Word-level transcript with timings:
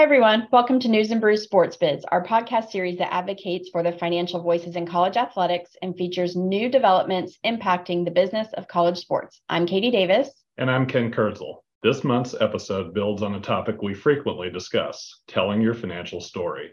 Hi, 0.00 0.04
everyone. 0.04 0.48
Welcome 0.50 0.80
to 0.80 0.88
News 0.88 1.10
and 1.10 1.20
Brews 1.20 1.42
Sports 1.42 1.76
Biz, 1.76 2.06
our 2.10 2.24
podcast 2.24 2.70
series 2.70 2.96
that 2.96 3.12
advocates 3.12 3.68
for 3.68 3.82
the 3.82 3.92
financial 3.92 4.40
voices 4.40 4.74
in 4.74 4.86
college 4.86 5.18
athletics 5.18 5.76
and 5.82 5.94
features 5.94 6.34
new 6.34 6.70
developments 6.70 7.38
impacting 7.44 8.06
the 8.06 8.10
business 8.10 8.48
of 8.54 8.66
college 8.66 8.96
sports. 8.96 9.42
I'm 9.50 9.66
Katie 9.66 9.90
Davis. 9.90 10.30
And 10.56 10.70
I'm 10.70 10.86
Ken 10.86 11.12
Kurtzel. 11.12 11.56
This 11.82 12.02
month's 12.02 12.34
episode 12.40 12.94
builds 12.94 13.22
on 13.22 13.34
a 13.34 13.40
topic 13.40 13.82
we 13.82 13.92
frequently 13.92 14.48
discuss 14.48 15.20
telling 15.28 15.60
your 15.60 15.74
financial 15.74 16.22
story. 16.22 16.70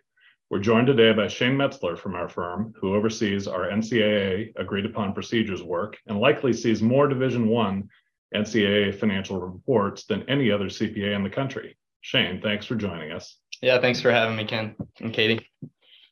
We're 0.49 0.59
joined 0.59 0.87
today 0.87 1.11
by 1.11 1.27
Shane 1.27 1.57
Metzler 1.57 1.97
from 1.97 2.15
our 2.15 2.29
firm, 2.29 2.73
who 2.79 2.95
oversees 2.95 3.45
our 3.45 3.69
NCAA 3.69 4.53
agreed 4.55 4.85
upon 4.85 5.13
procedures 5.13 5.61
work 5.61 5.97
and 6.07 6.17
likely 6.21 6.53
sees 6.53 6.81
more 6.81 7.09
Division 7.09 7.49
One 7.49 7.89
NCAA 8.33 8.95
financial 8.95 9.41
reports 9.41 10.05
than 10.05 10.23
any 10.29 10.49
other 10.49 10.67
CPA 10.67 11.13
in 11.13 11.25
the 11.25 11.29
country. 11.29 11.75
Shane, 12.07 12.39
thanks 12.39 12.65
for 12.65 12.75
joining 12.75 13.11
us. 13.11 13.37
Yeah, 13.61 13.81
thanks 13.81 13.99
for 13.99 14.11
having 14.11 14.37
me, 14.37 14.45
Ken 14.45 14.77
and 15.01 15.13
Katie. 15.13 15.45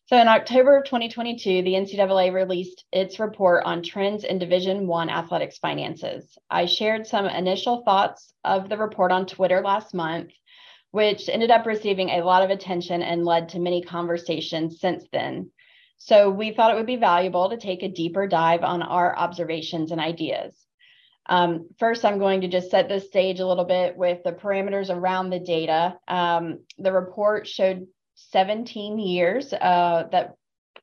So 0.08 0.17
in 0.17 0.27
October 0.27 0.76
of 0.76 0.84
2022, 0.84 1.62
the 1.62 1.72
NCAA 1.72 2.34
released 2.34 2.84
its 2.91 3.17
report 3.17 3.63
on 3.63 3.81
trends 3.81 4.26
in 4.26 4.38
Division 4.38 4.88
One 4.88 5.09
athletics 5.09 5.58
finances. 5.58 6.38
I 6.50 6.66
shared 6.66 7.08
some 7.08 7.27
initial 7.27 7.81
thoughts 7.84 8.34
of 8.44 8.67
the 8.67 8.77
report 8.77 9.13
on 9.13 9.26
Twitter 9.26 9.62
last 9.62 9.94
month, 9.94 10.31
which 10.91 11.30
ended 11.30 11.50
up 11.50 11.66
receiving 11.66 12.09
a 12.09 12.25
lot 12.25 12.44
of 12.44 12.50
attention 12.50 13.02
and 13.02 13.23
led 13.23 13.48
to 13.50 13.59
many 13.59 13.81
conversations 13.81 14.81
since 14.81 15.05
then. 15.14 15.50
So 15.95 16.30
we 16.30 16.52
thought 16.52 16.72
it 16.72 16.75
would 16.75 16.86
be 16.86 16.98
valuable 16.98 17.52
to 17.52 17.58
take 17.58 17.84
a 17.84 17.88
deeper 17.88 18.27
dive 18.27 18.64
on 18.64 18.81
our 18.81 19.17
observations 19.17 19.92
and 19.92 20.02
ideas. 20.02 20.58
Um, 21.28 21.70
first, 21.80 22.06
I'm 22.06 22.20
going 22.20 22.42
to 22.42 22.48
just 22.48 22.72
set 22.72 22.88
the 22.88 23.00
stage 23.00 23.40
a 23.40 23.48
little 23.48 23.66
bit 23.66 23.98
with 23.98 24.23
the 24.23 24.31
parameters 24.31 24.90
around 24.90 25.30
the 25.30 25.40
data. 25.40 25.98
Um, 26.08 26.59
the 26.78 26.92
report 26.92 27.48
showed 27.48 27.88
17 28.16 29.00
years 29.00 29.52
uh, 29.54 30.08
that 30.12 30.36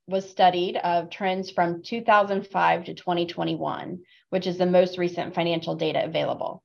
was 0.08 0.28
studied 0.28 0.76
of 0.76 1.10
trends 1.10 1.50
from 1.50 1.82
2005 1.82 2.84
to 2.84 2.94
2021, 2.94 4.00
which 4.30 4.46
is 4.46 4.58
the 4.58 4.66
most 4.66 4.98
recent 4.98 5.34
financial 5.34 5.76
data 5.76 6.04
available. 6.04 6.62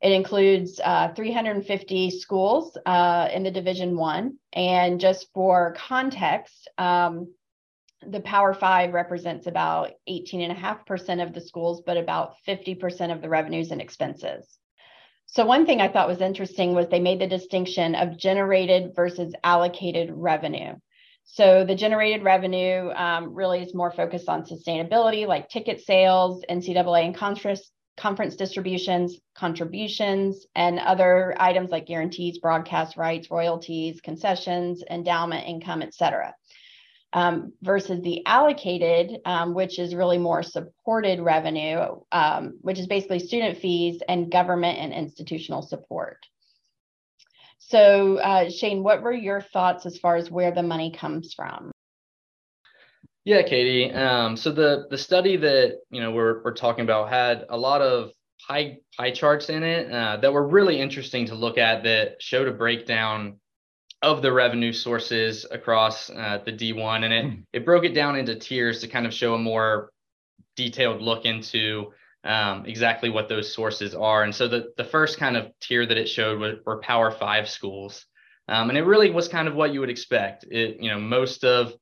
It 0.00 0.12
includes 0.12 0.80
uh, 0.82 1.12
350 1.12 2.10
schools 2.10 2.76
uh, 2.86 3.28
in 3.32 3.42
the 3.42 3.50
Division 3.50 3.96
One, 3.96 4.38
and 4.52 4.98
just 4.98 5.28
for 5.34 5.74
context, 5.76 6.68
um, 6.78 7.34
the 8.06 8.20
Power 8.20 8.54
Five 8.54 8.92
represents 8.92 9.46
about 9.46 9.92
18.5% 10.08 11.22
of 11.22 11.34
the 11.34 11.40
schools, 11.40 11.82
but 11.84 11.96
about 11.96 12.34
50% 12.46 13.12
of 13.12 13.20
the 13.20 13.28
revenues 13.28 13.70
and 13.70 13.80
expenses. 13.80 14.58
So, 15.26 15.46
one 15.46 15.66
thing 15.66 15.80
I 15.80 15.88
thought 15.88 16.08
was 16.08 16.20
interesting 16.20 16.74
was 16.74 16.88
they 16.88 16.98
made 16.98 17.20
the 17.20 17.26
distinction 17.26 17.94
of 17.94 18.16
generated 18.16 18.92
versus 18.96 19.34
allocated 19.44 20.10
revenue. 20.12 20.74
So, 21.24 21.64
the 21.64 21.74
generated 21.74 22.24
revenue 22.24 22.90
um, 22.90 23.34
really 23.34 23.62
is 23.62 23.74
more 23.74 23.92
focused 23.92 24.28
on 24.28 24.44
sustainability, 24.44 25.26
like 25.26 25.48
ticket 25.48 25.80
sales, 25.82 26.42
NCAA 26.50 27.04
and 27.04 27.14
conference, 27.14 27.70
conference 27.96 28.34
distributions, 28.34 29.20
contributions, 29.34 30.46
and 30.56 30.80
other 30.80 31.36
items 31.38 31.70
like 31.70 31.86
guarantees, 31.86 32.38
broadcast 32.38 32.96
rights, 32.96 33.30
royalties, 33.30 34.00
concessions, 34.00 34.82
endowment 34.90 35.46
income, 35.46 35.82
et 35.82 35.94
cetera 35.94 36.34
um, 37.12 37.52
versus 37.62 38.00
the 38.02 38.24
allocated, 38.26 39.20
um, 39.24 39.54
which 39.54 39.78
is 39.78 39.94
really 39.94 40.18
more 40.18 40.42
supported 40.42 41.20
revenue, 41.20 41.80
um, 42.12 42.58
which 42.60 42.78
is 42.78 42.86
basically 42.86 43.18
student 43.18 43.58
fees 43.58 44.00
and 44.08 44.30
government 44.30 44.78
and 44.78 44.92
institutional 44.92 45.62
support. 45.62 46.18
So, 47.58 48.18
uh, 48.18 48.50
Shane, 48.50 48.82
what 48.82 49.02
were 49.02 49.12
your 49.12 49.40
thoughts 49.40 49.86
as 49.86 49.98
far 49.98 50.16
as 50.16 50.30
where 50.30 50.52
the 50.52 50.62
money 50.62 50.92
comes 50.92 51.34
from? 51.34 51.70
Yeah, 53.24 53.42
Katie. 53.42 53.92
Um, 53.92 54.36
so 54.36 54.50
the 54.50 54.86
the 54.90 54.96
study 54.96 55.36
that 55.36 55.80
you 55.90 56.00
know 56.00 56.10
we're 56.10 56.42
we're 56.42 56.54
talking 56.54 56.84
about 56.84 57.10
had 57.10 57.44
a 57.50 57.56
lot 57.56 57.82
of 57.82 58.12
pie 58.48 58.78
pie 58.96 59.10
charts 59.10 59.50
in 59.50 59.62
it 59.62 59.92
uh, 59.92 60.16
that 60.16 60.32
were 60.32 60.48
really 60.48 60.80
interesting 60.80 61.26
to 61.26 61.34
look 61.34 61.58
at 61.58 61.84
that 61.84 62.22
showed 62.22 62.48
a 62.48 62.52
breakdown 62.52 63.38
of 64.02 64.22
the 64.22 64.32
revenue 64.32 64.72
sources 64.72 65.46
across 65.50 66.08
uh, 66.10 66.40
the 66.44 66.52
D1, 66.52 67.04
and 67.04 67.12
it 67.12 67.24
hmm. 67.24 67.40
it 67.52 67.64
broke 67.64 67.84
it 67.84 67.94
down 67.94 68.16
into 68.16 68.34
tiers 68.34 68.80
to 68.80 68.88
kind 68.88 69.06
of 69.06 69.12
show 69.12 69.34
a 69.34 69.38
more 69.38 69.90
detailed 70.56 71.02
look 71.02 71.24
into 71.24 71.92
um, 72.24 72.66
exactly 72.66 73.10
what 73.10 73.28
those 73.28 73.54
sources 73.54 73.94
are. 73.94 74.22
And 74.24 74.34
so 74.34 74.48
the 74.48 74.72
the 74.76 74.84
first 74.84 75.18
kind 75.18 75.36
of 75.36 75.52
tier 75.60 75.86
that 75.86 75.98
it 75.98 76.08
showed 76.08 76.40
were, 76.40 76.56
were 76.64 76.80
Power 76.80 77.10
Five 77.10 77.48
schools, 77.48 78.06
um, 78.48 78.70
and 78.70 78.78
it 78.78 78.84
really 78.84 79.10
was 79.10 79.28
kind 79.28 79.48
of 79.48 79.54
what 79.54 79.72
you 79.72 79.80
would 79.80 79.90
expect. 79.90 80.44
It 80.50 80.80
you 80.80 80.90
know 80.90 80.98
most 80.98 81.44
of 81.44 81.74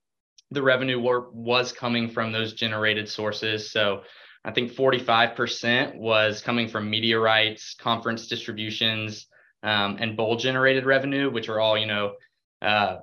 the 0.51 0.63
revenue 0.63 0.99
were, 0.99 1.31
was 1.31 1.73
coming 1.73 2.09
from 2.09 2.33
those 2.33 2.55
generated 2.55 3.09
sources. 3.09 3.71
So 3.71 4.03
I 4.45 4.51
think 4.51 4.73
45% 4.73 5.97
was 5.97 6.41
coming 6.41 6.69
from 6.69 6.89
media 6.89 7.19
rights, 7.19 7.75
conference 7.75 8.29
distributions, 8.29 9.27
um, 9.63 9.97
and 10.01 10.17
bowl 10.17 10.37
generated 10.37 10.87
revenue, 10.87 11.31
which 11.31 11.49
are 11.49 11.61
all, 11.61 11.77
you 11.77 11.87
know, 11.87 12.15
uh, 12.63 12.99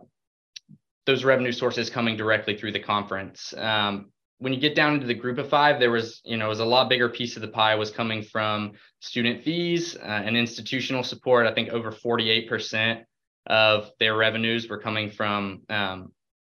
those 1.06 1.24
revenue 1.24 1.52
sources 1.52 1.90
coming 1.90 2.18
directly 2.18 2.58
through 2.58 2.72
the 2.72 2.80
conference. 2.80 3.54
Um, 3.58 4.12
when 4.40 4.54
you 4.54 4.60
get 4.60 4.76
down 4.76 4.94
into 4.96 5.08
the 5.08 5.14
group 5.14 5.38
of 5.38 5.50
five, 5.50 5.80
there 5.80 5.92
was, 5.92 6.22
you 6.26 6.38
know, 6.38 6.50
was 6.50 6.60
a 6.60 6.66
lot 6.66 6.90
bigger 6.90 7.10
piece 7.10 7.36
of 7.36 7.42
the 7.42 7.48
pie 7.48 7.76
was 7.76 7.92
coming 7.92 8.22
from 8.22 8.74
student 9.00 9.44
fees 9.44 9.96
uh, 9.96 10.06
and 10.26 10.36
institutional 10.36 11.04
support. 11.04 11.48
I 11.48 11.54
think 11.54 11.70
over 11.70 11.92
48% 11.92 13.04
of 13.48 13.92
their 14.00 14.16
revenues 14.16 14.68
were 14.68 14.80
coming 14.80 15.10
from 15.10 15.62
um, 15.70 16.12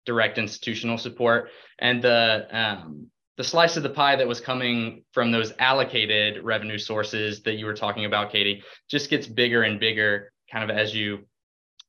direct 0.06 0.38
institutional 0.38 0.98
support. 0.98 1.50
And 1.78 2.02
the 2.02 2.48
um, 2.52 3.08
the 3.40 3.44
slice 3.46 3.78
of 3.78 3.84
the 3.84 3.90
pie 3.90 4.18
that 4.18 4.28
was 4.28 4.42
coming 4.42 5.02
from 5.14 5.32
those 5.32 5.54
allocated 5.60 6.44
revenue 6.44 6.78
sources 6.78 7.42
that 7.44 7.54
you 7.54 7.66
were 7.66 7.74
talking 7.74 8.04
about, 8.04 8.34
Katie, 8.34 8.62
just 8.90 9.10
gets 9.10 9.28
bigger 9.28 9.64
and 9.64 9.80
bigger 9.80 10.34
kind 10.52 10.70
of 10.70 10.78
as 10.78 10.94
you 10.94 11.20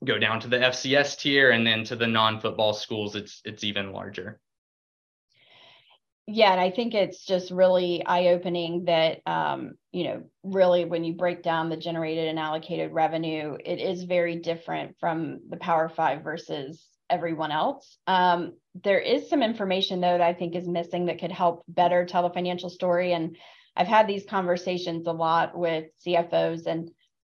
go 0.05 0.17
down 0.17 0.39
to 0.39 0.47
the 0.47 0.59
FCS 0.59 1.19
tier 1.19 1.51
and 1.51 1.67
then 1.67 1.83
to 1.83 1.97
the 1.97 2.07
non-football 2.07 2.73
schools, 2.73 3.17
it's 3.17 3.43
it's 3.45 3.65
even 3.65 3.93
larger. 3.93 4.39
Yeah, 6.29 6.53
and 6.53 6.61
I 6.61 6.71
think 6.71 6.95
it's 6.95 7.27
just 7.27 7.51
really 7.51 8.07
eye-opening 8.07 8.85
that 8.85 9.19
um, 9.27 9.73
you 9.91 10.05
know, 10.05 10.23
really 10.45 10.85
when 10.85 11.03
you 11.03 11.15
break 11.15 11.43
down 11.43 11.69
the 11.69 11.77
generated 11.77 12.29
and 12.29 12.39
allocated 12.39 12.93
revenue, 12.93 13.57
it 13.65 13.81
is 13.81 14.05
very 14.05 14.37
different 14.37 14.95
from 15.01 15.41
the 15.49 15.57
Power 15.57 15.89
Five 15.89 16.23
versus 16.23 16.87
everyone 17.11 17.51
else. 17.51 17.99
Um, 18.07 18.53
there 18.75 19.01
is 19.01 19.29
some 19.29 19.43
information 19.43 20.01
though 20.01 20.19
that 20.19 20.21
I 20.21 20.35
think 20.35 20.55
is 20.55 20.69
missing 20.69 21.07
that 21.07 21.21
could 21.21 21.33
help 21.33 21.65
better 21.69 22.05
tell 22.05 22.23
the 22.23 22.35
financial 22.35 22.71
story. 22.71 23.13
And 23.13 23.37
I've 23.77 23.87
had 23.87 24.07
these 24.07 24.27
conversations 24.29 25.07
a 25.07 25.13
lot 25.13 25.57
with 25.57 25.87
CFOs 26.07 26.67
and 26.67 26.91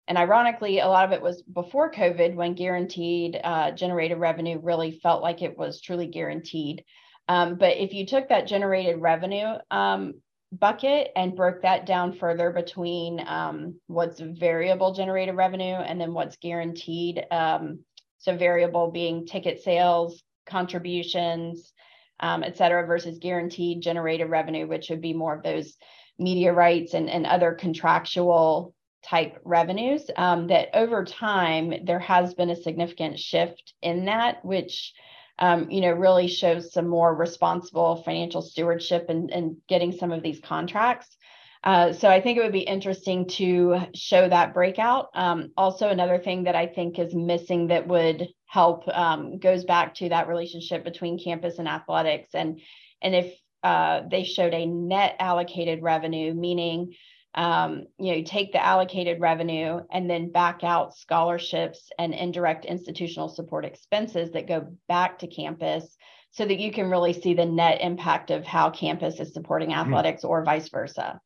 and 0.07 0.17
ironically, 0.17 0.79
a 0.79 0.87
lot 0.87 1.05
of 1.05 1.13
it 1.13 1.21
was 1.21 1.41
before 1.43 1.91
COVID 1.91 2.35
when 2.35 2.53
guaranteed 2.53 3.39
uh, 3.41 3.71
generated 3.71 4.17
revenue 4.17 4.59
really 4.61 4.99
felt 5.01 5.21
like 5.21 5.41
it 5.41 5.57
was 5.57 5.79
truly 5.79 6.07
guaranteed. 6.07 6.83
Um, 7.29 7.55
but 7.55 7.77
if 7.77 7.93
you 7.93 8.05
took 8.05 8.27
that 8.27 8.47
generated 8.47 8.99
revenue 8.99 9.53
um, 9.69 10.15
bucket 10.51 11.11
and 11.15 11.35
broke 11.35 11.61
that 11.61 11.85
down 11.85 12.13
further 12.13 12.51
between 12.51 13.25
um, 13.25 13.79
what's 13.87 14.19
variable 14.19 14.93
generated 14.93 15.35
revenue 15.35 15.75
and 15.75 16.01
then 16.01 16.13
what's 16.13 16.35
guaranteed, 16.37 17.23
um, 17.31 17.79
so 18.17 18.35
variable 18.35 18.91
being 18.91 19.25
ticket 19.25 19.63
sales, 19.63 20.21
contributions, 20.45 21.71
um, 22.19 22.43
et 22.43 22.57
cetera, 22.57 22.85
versus 22.85 23.19
guaranteed 23.19 23.81
generated 23.81 24.29
revenue, 24.29 24.67
which 24.67 24.89
would 24.89 25.01
be 25.01 25.13
more 25.13 25.35
of 25.35 25.43
those 25.43 25.75
media 26.19 26.53
rights 26.53 26.93
and, 26.93 27.09
and 27.09 27.25
other 27.25 27.53
contractual 27.53 28.73
type 29.03 29.39
revenues. 29.43 30.09
Um, 30.15 30.47
that 30.47 30.69
over 30.73 31.03
time, 31.03 31.73
there 31.85 31.99
has 31.99 32.33
been 32.33 32.51
a 32.51 32.55
significant 32.55 33.19
shift 33.19 33.73
in 33.81 34.05
that, 34.05 34.45
which 34.45 34.93
um, 35.39 35.71
you 35.71 35.81
know, 35.81 35.91
really 35.91 36.27
shows 36.27 36.71
some 36.71 36.87
more 36.87 37.15
responsible 37.15 38.03
financial 38.03 38.43
stewardship 38.43 39.07
and, 39.09 39.31
and 39.31 39.57
getting 39.67 39.91
some 39.91 40.11
of 40.11 40.21
these 40.21 40.39
contracts. 40.39 41.17
Uh, 41.63 41.93
so 41.93 42.09
I 42.09 42.21
think 42.21 42.37
it 42.37 42.41
would 42.41 42.51
be 42.51 42.61
interesting 42.61 43.27
to 43.27 43.81
show 43.93 44.27
that 44.27 44.53
breakout. 44.53 45.09
Um, 45.13 45.51
also, 45.55 45.89
another 45.89 46.17
thing 46.17 46.43
that 46.45 46.55
I 46.55 46.65
think 46.65 46.97
is 46.97 47.13
missing 47.13 47.67
that 47.67 47.87
would 47.87 48.29
help 48.47 48.87
um, 48.87 49.37
goes 49.37 49.63
back 49.63 49.93
to 49.95 50.09
that 50.09 50.27
relationship 50.27 50.83
between 50.83 51.23
campus 51.23 51.59
and 51.59 51.67
athletics, 51.67 52.31
and 52.33 52.59
and 53.01 53.13
if 53.13 53.33
uh, 53.63 54.01
they 54.09 54.23
showed 54.23 54.55
a 54.55 54.65
net 54.65 55.15
allocated 55.19 55.83
revenue, 55.83 56.33
meaning 56.33 56.95
um, 57.35 57.85
you 57.99 58.11
know 58.11 58.17
you 58.17 58.23
take 58.23 58.51
the 58.53 58.63
allocated 58.63 59.21
revenue 59.21 59.81
and 59.91 60.09
then 60.09 60.31
back 60.31 60.63
out 60.63 60.97
scholarships 60.97 61.91
and 61.99 62.15
indirect 62.15 62.65
institutional 62.65 63.29
support 63.29 63.65
expenses 63.65 64.31
that 64.31 64.47
go 64.47 64.67
back 64.87 65.19
to 65.19 65.27
campus 65.27 65.95
so 66.31 66.43
that 66.43 66.59
you 66.59 66.71
can 66.71 66.89
really 66.89 67.13
see 67.13 67.35
the 67.35 67.45
net 67.45 67.81
impact 67.81 68.31
of 68.31 68.45
how 68.45 68.71
campus 68.71 69.19
is 69.19 69.31
supporting 69.31 69.69
mm-hmm. 69.69 69.79
athletics 69.79 70.23
mm-hmm. 70.23 70.31
or 70.31 70.43
vice 70.43 70.69
versa 70.69 71.21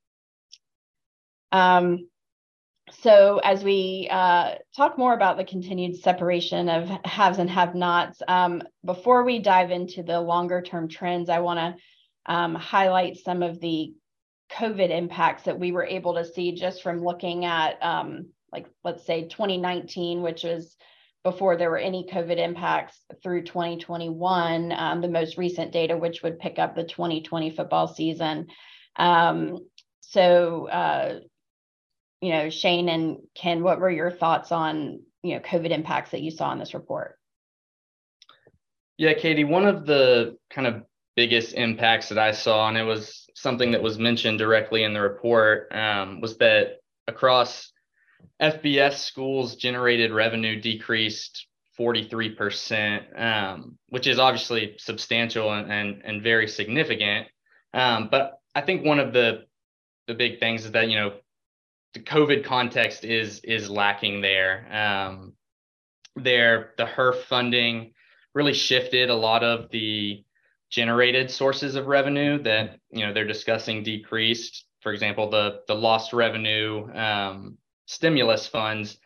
um, 1.55 2.07
so 2.91 3.39
as 3.43 3.63
we 3.63 4.09
uh, 4.11 4.55
talk 4.75 4.97
more 4.97 5.13
about 5.13 5.37
the 5.37 5.45
continued 5.45 5.97
separation 5.97 6.69
of 6.69 6.89
haves 7.05 7.39
and 7.39 7.49
have-nots, 7.49 8.21
um, 8.27 8.61
before 8.83 9.23
we 9.23 9.39
dive 9.39 9.71
into 9.71 10.03
the 10.03 10.19
longer-term 10.19 10.89
trends, 10.89 11.29
I 11.29 11.39
want 11.39 11.59
to 11.59 12.31
um, 12.31 12.55
highlight 12.55 13.17
some 13.17 13.41
of 13.41 13.59
the 13.61 13.93
COVID 14.51 14.89
impacts 14.89 15.43
that 15.43 15.57
we 15.57 15.71
were 15.71 15.85
able 15.85 16.15
to 16.15 16.25
see 16.25 16.51
just 16.51 16.83
from 16.83 17.03
looking 17.03 17.45
at, 17.45 17.81
um, 17.81 18.27
like, 18.51 18.67
let's 18.83 19.05
say 19.05 19.27
2019, 19.27 20.21
which 20.21 20.43
was 20.43 20.75
before 21.23 21.55
there 21.55 21.71
were 21.71 21.77
any 21.77 22.05
COVID 22.11 22.37
impacts 22.37 22.99
through 23.23 23.43
2021, 23.43 24.71
um, 24.73 25.01
the 25.01 25.07
most 25.07 25.37
recent 25.37 25.71
data, 25.71 25.97
which 25.97 26.21
would 26.21 26.37
pick 26.37 26.59
up 26.59 26.75
the 26.75 26.83
2020 26.83 27.49
football 27.49 27.87
season. 27.87 28.47
Um, 28.97 29.65
so, 30.01 30.67
uh, 30.67 31.19
you 32.21 32.29
know, 32.31 32.49
Shane 32.49 32.89
and 32.89 33.17
Ken, 33.35 33.63
what 33.63 33.79
were 33.79 33.89
your 33.89 34.11
thoughts 34.11 34.51
on, 34.51 35.01
you 35.23 35.35
know, 35.35 35.41
COVID 35.41 35.71
impacts 35.71 36.11
that 36.11 36.21
you 36.21 36.31
saw 36.31 36.51
in 36.51 36.59
this 36.59 36.73
report? 36.73 37.17
Yeah, 38.97 39.13
Katie, 39.13 39.43
one 39.43 39.65
of 39.65 39.85
the 39.85 40.37
kind 40.49 40.67
of 40.67 40.83
biggest 41.15 41.53
impacts 41.53 42.09
that 42.09 42.17
I 42.17 42.31
saw, 42.31 42.67
and 42.67 42.77
it 42.77 42.83
was 42.83 43.27
something 43.35 43.71
that 43.71 43.81
was 43.81 43.97
mentioned 43.97 44.39
directly 44.39 44.83
in 44.83 44.93
the 44.93 45.01
report, 45.01 45.71
um, 45.73 46.21
was 46.21 46.37
that 46.37 46.77
across 47.07 47.71
FBS 48.41 48.99
schools, 48.99 49.55
generated 49.55 50.11
revenue 50.11 50.59
decreased 50.59 51.47
43%, 51.79 53.19
um, 53.19 53.77
which 53.89 54.07
is 54.07 54.19
obviously 54.19 54.75
substantial 54.77 55.51
and, 55.51 55.71
and, 55.71 56.01
and 56.05 56.23
very 56.23 56.47
significant. 56.47 57.27
Um, 57.73 58.07
but 58.09 58.39
I 58.53 58.61
think 58.61 58.85
one 58.85 58.99
of 58.99 59.13
the 59.13 59.45
the 60.07 60.13
big 60.13 60.39
things 60.39 60.65
is 60.65 60.71
that 60.71 60.87
you 60.87 60.97
know 60.97 61.13
the 61.95 62.01
COVID 62.01 62.43
context 62.43 63.05
is 63.05 63.39
is 63.39 63.69
lacking 63.69 64.21
there. 64.21 64.67
Um, 64.71 65.33
there, 66.17 66.73
the 66.77 66.85
HEERF 66.85 67.23
funding 67.23 67.93
really 68.35 68.53
shifted 68.53 69.09
a 69.09 69.15
lot 69.15 69.43
of 69.43 69.71
the 69.71 70.23
generated 70.69 71.31
sources 71.31 71.75
of 71.75 71.87
revenue 71.87 72.43
that 72.43 72.79
you 72.91 73.05
know 73.05 73.13
they're 73.13 73.25
discussing 73.25 73.81
decreased. 73.81 74.65
For 74.81 74.91
example, 74.91 75.29
the 75.29 75.61
the 75.67 75.73
lost 75.73 76.11
revenue 76.11 76.93
um, 76.93 77.57
stimulus 77.87 78.45
funds. 78.45 78.97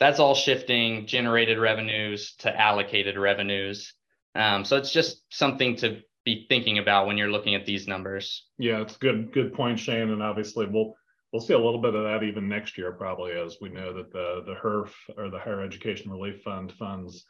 That's 0.00 0.18
all 0.18 0.34
shifting 0.34 1.06
generated 1.06 1.58
revenues 1.58 2.34
to 2.38 2.58
allocated 2.58 3.18
revenues. 3.18 3.92
Um, 4.34 4.64
so 4.64 4.78
it's 4.78 4.92
just 4.92 5.22
something 5.28 5.76
to 5.76 6.00
be 6.24 6.46
thinking 6.48 6.78
about 6.78 7.06
when 7.06 7.18
you're 7.18 7.30
looking 7.30 7.54
at 7.54 7.66
these 7.66 7.86
numbers. 7.86 8.46
Yeah, 8.56 8.80
it's 8.80 8.96
good 8.96 9.30
good 9.34 9.52
point, 9.52 9.78
Shane. 9.78 10.08
And 10.08 10.22
obviously 10.22 10.64
we'll 10.64 10.94
we'll 11.32 11.42
see 11.42 11.54
a 11.54 11.58
little 11.58 11.80
bit 11.80 11.94
of 11.94 12.04
that 12.04 12.22
even 12.24 12.48
next 12.48 12.76
year, 12.76 12.92
probably 12.92 13.32
as 13.32 13.56
we 13.60 13.68
know 13.68 13.92
that 13.94 14.12
the 14.12 14.42
the 14.46 14.54
HEERF 14.54 14.92
or 15.16 15.30
the 15.30 15.38
Higher 15.38 15.62
Education 15.62 16.10
Relief 16.10 16.42
Fund 16.42 16.72
funds 16.72 17.24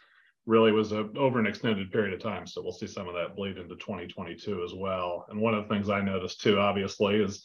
really 0.46 0.72
was 0.72 0.92
a, 0.92 1.08
over 1.16 1.38
an 1.38 1.46
extended 1.46 1.92
period 1.92 2.14
of 2.14 2.20
time. 2.20 2.46
So 2.46 2.62
we'll 2.62 2.72
see 2.72 2.86
some 2.86 3.08
of 3.08 3.14
that 3.14 3.36
bleed 3.36 3.58
into 3.58 3.76
2022 3.76 4.64
as 4.64 4.72
well. 4.74 5.26
And 5.28 5.40
one 5.40 5.54
of 5.54 5.62
the 5.62 5.74
things 5.74 5.90
I 5.90 6.00
noticed 6.00 6.40
too, 6.40 6.58
obviously, 6.58 7.16
is 7.16 7.44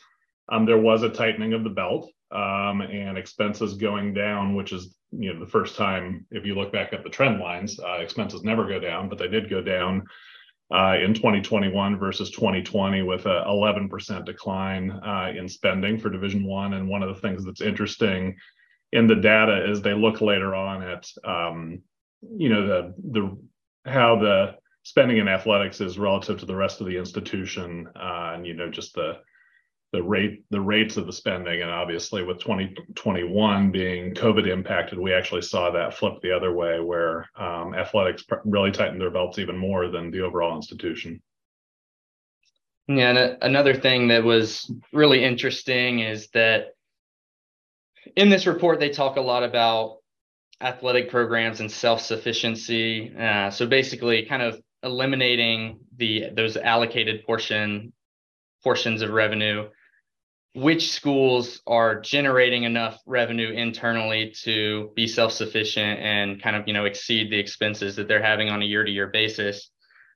um, 0.50 0.66
there 0.66 0.78
was 0.78 1.04
a 1.04 1.10
tightening 1.10 1.54
of 1.54 1.64
the 1.64 1.70
belt 1.70 2.10
um, 2.32 2.82
and 2.82 3.18
expenses 3.18 3.76
going 3.76 4.14
down, 4.14 4.56
which 4.56 4.72
is 4.72 4.96
you 5.12 5.34
know 5.34 5.40
the 5.40 5.50
first 5.52 5.76
time 5.76 6.26
if 6.32 6.46
you 6.46 6.56
look 6.56 6.72
back 6.72 6.94
at 6.94 7.04
the 7.04 7.10
trend 7.10 7.40
lines, 7.40 7.80
uh, 7.80 7.98
expenses 8.00 8.44
never 8.44 8.68
go 8.68 8.80
down, 8.80 9.10
but 9.10 9.18
they 9.18 9.28
did 9.28 9.50
go 9.50 9.62
down 9.62 10.04
in 10.72 11.14
2021 11.14 11.98
versus 11.98 12.32
2020 12.32 13.04
with 13.04 13.26
a 13.26 13.44
11% 13.48 14.26
decline 14.26 14.92
uh, 14.92 15.32
in 15.36 15.48
spending 15.48 16.00
for 16.00 16.10
Division 16.10 16.46
One. 16.46 16.74
And 16.74 16.90
one 16.90 17.04
of 17.04 17.14
the 17.14 17.22
things 17.22 17.46
that's 17.46 17.62
interesting 17.62 18.36
in 18.92 19.08
the 19.08 19.16
data 19.16 19.70
is 19.70 19.82
they 19.82 19.94
look 19.94 20.22
later 20.22 20.56
on 20.56 20.82
at 20.82 21.08
um, 21.24 21.82
you 22.36 22.50
know 22.50 22.66
the 22.66 22.94
the 23.12 23.38
how 23.90 24.18
the 24.18 24.56
spending 24.84 25.18
in 25.18 25.28
athletics 25.28 25.82
is 25.82 25.98
relative 25.98 26.40
to 26.40 26.46
the 26.46 26.56
rest 26.56 26.82
of 26.82 26.88
the 26.88 26.98
institution, 26.98 27.88
uh, 27.96 28.32
and 28.36 28.46
you 28.48 28.54
know 28.54 28.70
just 28.70 28.94
the 28.96 29.18
the 29.96 30.04
rate 30.04 30.44
the 30.50 30.60
rates 30.60 30.98
of 30.98 31.06
the 31.06 31.14
spending. 31.14 31.62
And 31.62 31.72
obviously 31.72 32.22
with 32.22 32.40
2021 32.40 33.72
being 33.72 34.14
covid 34.14 34.48
impacted 34.48 35.00
we 35.00 35.14
actually 35.14 35.42
saw 35.42 35.72
that 35.72 35.94
flip 35.94 36.16
the 36.22 36.36
other 36.36 36.54
way 36.54 36.80
where 36.80 37.30
um, 37.38 37.74
athletics 37.74 38.26
really 38.44 38.72
tightened 38.72 39.00
their 39.00 39.10
belts 39.10 39.40
even 39.40 39.58
more 39.58 39.88
than 39.88 40.12
the 40.12 40.22
overall 40.22 40.56
institution. 40.56 41.22
Yeah 42.88 43.10
and 43.10 43.18
a, 43.18 43.46
another 43.46 43.74
thing 43.74 44.10
that 44.10 44.24
was 44.24 44.70
really 44.92 45.24
interesting 45.24 46.00
is 46.00 46.28
that 46.34 46.74
in 48.18 48.30
this 48.30 48.46
report 48.46 48.80
they 48.80 48.90
talk 48.90 49.16
a 49.16 49.22
lot 49.22 49.44
about 49.44 50.00
athletic 50.62 51.10
programs 51.10 51.62
and 51.62 51.72
self-sufficiency 51.72 53.16
uh, 53.18 53.50
so 53.50 53.66
basically 53.66 54.26
kind 54.26 54.42
of 54.42 54.60
eliminating 54.84 55.80
the 55.98 56.26
those 56.34 56.58
allocated 56.58 57.26
portion 57.26 57.94
portions 58.62 59.02
of 59.02 59.12
revenue 59.12 59.70
which 60.56 60.94
schools 60.94 61.62
are 61.68 62.00
generating 62.00 62.64
enough 62.64 63.02
revenue 63.06 63.50
internally 63.50 64.34
to 64.44 64.90
be 64.96 65.06
self-sufficient 65.06 66.00
and 66.00 66.42
kind 66.42 66.56
of 66.56 66.66
you 66.66 66.74
know 66.74 66.86
exceed 66.86 67.30
the 67.30 67.38
expenses 67.38 67.98
that 67.98 68.08
they're 68.08 68.24
having 68.24 68.50
on 68.50 68.62
a 68.62 68.66
year-to-year 68.66 69.08
basis. 69.08 69.70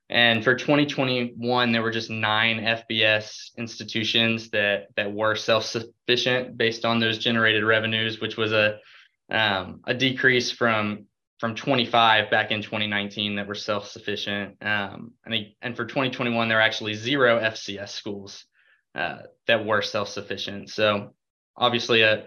And 0.08 0.42
for 0.42 0.54
2021 0.54 1.72
there 1.72 1.82
were 1.82 1.90
just 1.90 2.10
nine 2.10 2.58
fbs 2.58 3.50
institutions 3.58 4.48
that 4.50 4.86
that 4.96 5.12
were 5.12 5.36
self-sufficient 5.36 6.56
based 6.56 6.84
on 6.84 7.00
those 7.00 7.18
generated 7.18 7.62
revenues 7.62 8.20
which 8.20 8.36
was 8.36 8.52
a 8.52 8.78
um, 9.30 9.82
a 9.86 9.94
decrease 9.94 10.50
from 10.50 11.04
from 11.38 11.54
25 11.54 12.30
back 12.30 12.50
in 12.50 12.62
2019 12.62 13.36
that 13.36 13.46
were 13.46 13.54
self-sufficient. 13.54 14.62
Um, 14.62 15.12
and, 15.24 15.34
and 15.62 15.76
for 15.76 15.84
2021 15.84 16.48
there 16.48 16.58
are 16.58 16.62
actually 16.62 16.94
zero 16.94 17.38
fcs 17.40 17.90
schools 17.90 18.46
uh, 18.94 19.18
that 19.46 19.64
were 19.64 19.82
self-sufficient. 19.82 20.70
So 20.70 21.14
obviously, 21.56 22.04
uh, 22.04 22.22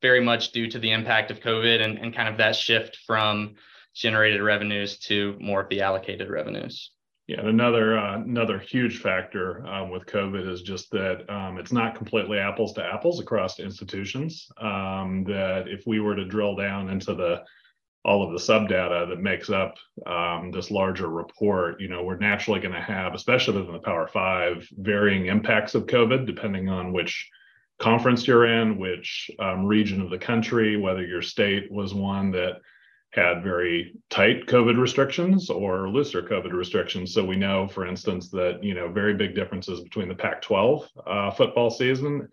very 0.00 0.22
much 0.22 0.52
due 0.52 0.68
to 0.70 0.78
the 0.78 0.90
impact 0.90 1.30
of 1.30 1.40
COVID 1.40 1.82
and, 1.82 1.98
and 1.98 2.14
kind 2.14 2.28
of 2.28 2.36
that 2.38 2.56
shift 2.56 2.98
from 3.06 3.54
generated 3.94 4.40
revenues 4.42 4.98
to 4.98 5.36
more 5.40 5.62
of 5.62 5.68
the 5.68 5.80
allocated 5.82 6.30
revenues. 6.30 6.92
Yeah, 7.28 7.38
and 7.38 7.48
another 7.48 7.98
uh, 7.98 8.16
another 8.16 8.58
huge 8.58 8.98
factor 8.98 9.64
um, 9.66 9.90
with 9.90 10.06
COVID 10.06 10.46
is 10.46 10.62
just 10.62 10.90
that 10.90 11.24
um, 11.32 11.56
it's 11.56 11.72
not 11.72 11.94
completely 11.94 12.38
apples 12.38 12.72
to 12.74 12.84
apples 12.84 13.20
across 13.20 13.60
institutions. 13.60 14.48
Um, 14.60 15.24
that 15.28 15.64
if 15.68 15.86
we 15.86 16.00
were 16.00 16.16
to 16.16 16.24
drill 16.24 16.56
down 16.56 16.90
into 16.90 17.14
the 17.14 17.42
all 18.04 18.24
of 18.24 18.32
the 18.32 18.38
sub 18.38 18.68
data 18.68 19.06
that 19.08 19.20
makes 19.20 19.48
up 19.48 19.76
um, 20.06 20.50
this 20.50 20.70
larger 20.70 21.08
report, 21.08 21.80
you 21.80 21.88
know, 21.88 22.02
we're 22.02 22.16
naturally 22.16 22.60
going 22.60 22.74
to 22.74 22.80
have, 22.80 23.14
especially 23.14 23.56
within 23.56 23.72
the 23.72 23.78
Power 23.78 24.08
Five, 24.08 24.68
varying 24.76 25.26
impacts 25.26 25.74
of 25.74 25.86
COVID 25.86 26.26
depending 26.26 26.68
on 26.68 26.92
which 26.92 27.30
conference 27.78 28.26
you're 28.26 28.46
in, 28.46 28.78
which 28.78 29.30
um, 29.38 29.64
region 29.64 30.00
of 30.00 30.10
the 30.10 30.18
country, 30.18 30.76
whether 30.76 31.04
your 31.04 31.22
state 31.22 31.70
was 31.70 31.94
one 31.94 32.30
that 32.32 32.60
had 33.10 33.42
very 33.42 33.92
tight 34.08 34.46
COVID 34.46 34.80
restrictions 34.80 35.50
or 35.50 35.88
looser 35.88 36.22
COVID 36.22 36.52
restrictions. 36.52 37.12
So 37.12 37.24
we 37.24 37.36
know, 37.36 37.68
for 37.68 37.86
instance, 37.86 38.30
that 38.30 38.64
you 38.64 38.74
know 38.74 38.90
very 38.90 39.14
big 39.14 39.34
differences 39.34 39.80
between 39.80 40.08
the 40.08 40.14
Pac-12 40.14 40.86
uh, 41.06 41.30
football 41.30 41.70
season 41.70 42.28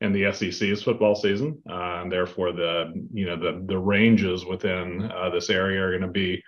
and 0.00 0.14
the 0.14 0.32
SEC's 0.32 0.82
football 0.82 1.14
season, 1.14 1.60
uh, 1.68 2.00
and 2.02 2.12
therefore 2.12 2.52
the 2.52 2.92
you 3.12 3.26
know 3.26 3.36
the 3.36 3.64
the 3.66 3.78
ranges 3.78 4.44
within 4.44 5.10
uh, 5.10 5.30
this 5.30 5.50
area 5.50 5.82
are 5.82 5.90
going 5.90 6.02
to 6.02 6.08
be 6.08 6.42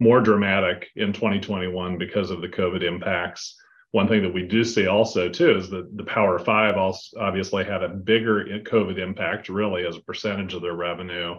more 0.00 0.20
dramatic 0.20 0.88
in 0.96 1.12
2021 1.12 1.98
because 1.98 2.30
of 2.30 2.40
the 2.40 2.48
COVID 2.48 2.82
impacts. 2.82 3.56
One 3.92 4.08
thing 4.08 4.22
that 4.22 4.34
we 4.34 4.46
do 4.46 4.64
see 4.64 4.88
also 4.88 5.28
too 5.28 5.56
is 5.56 5.70
that 5.70 5.96
the 5.96 6.04
Power 6.04 6.38
Five 6.38 6.76
also 6.76 7.18
obviously 7.20 7.64
had 7.64 7.82
a 7.82 7.88
bigger 7.88 8.44
COVID 8.44 8.98
impact, 8.98 9.48
really 9.48 9.86
as 9.86 9.96
a 9.96 10.02
percentage 10.02 10.54
of 10.54 10.62
their 10.62 10.74
revenue 10.74 11.36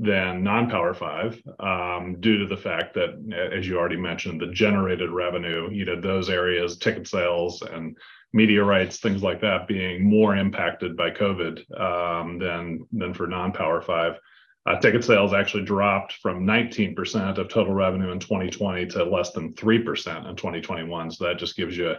than 0.00 0.44
non-power 0.44 0.94
five 0.94 1.42
um, 1.58 2.16
due 2.20 2.38
to 2.38 2.46
the 2.46 2.56
fact 2.56 2.94
that 2.94 3.50
as 3.52 3.66
you 3.66 3.76
already 3.76 3.96
mentioned 3.96 4.40
the 4.40 4.46
generated 4.52 5.10
revenue 5.10 5.68
you 5.72 5.84
know 5.84 6.00
those 6.00 6.30
areas 6.30 6.78
ticket 6.78 7.08
sales 7.08 7.62
and 7.62 7.96
media 8.32 8.62
rights, 8.62 8.98
things 8.98 9.22
like 9.22 9.40
that, 9.40 9.66
being 9.66 10.08
more 10.08 10.36
impacted 10.36 10.96
by 10.96 11.10
COVID 11.10 11.80
um, 11.80 12.38
than 12.38 12.86
than 12.92 13.14
for 13.14 13.26
non-Power 13.26 13.82
Five. 13.82 14.18
Uh, 14.66 14.78
ticket 14.80 15.02
sales 15.02 15.32
actually 15.32 15.64
dropped 15.64 16.14
from 16.14 16.44
19% 16.44 17.38
of 17.38 17.48
total 17.48 17.72
revenue 17.72 18.12
in 18.12 18.18
2020 18.18 18.84
to 18.84 19.02
less 19.02 19.30
than 19.30 19.54
3% 19.54 20.28
in 20.28 20.36
2021. 20.36 21.10
So 21.10 21.24
that 21.24 21.38
just 21.38 21.56
gives 21.56 21.74
you, 21.74 21.94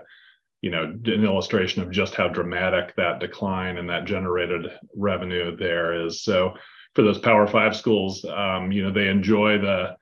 you 0.61 0.69
know, 0.69 0.83
an 0.83 1.23
illustration 1.23 1.81
of 1.81 1.89
just 1.89 2.13
how 2.13 2.27
dramatic 2.27 2.95
that 2.95 3.19
decline 3.19 3.77
and 3.77 3.89
that 3.89 4.05
generated 4.05 4.67
revenue 4.95 5.57
there 5.57 6.05
is. 6.05 6.21
So 6.21 6.53
for 6.93 7.01
those 7.01 7.17
Power 7.17 7.47
Five 7.47 7.75
schools, 7.75 8.23
um, 8.25 8.71
you 8.71 8.83
know, 8.83 8.91
they 8.91 9.07
enjoy 9.07 9.57
the 9.57 9.95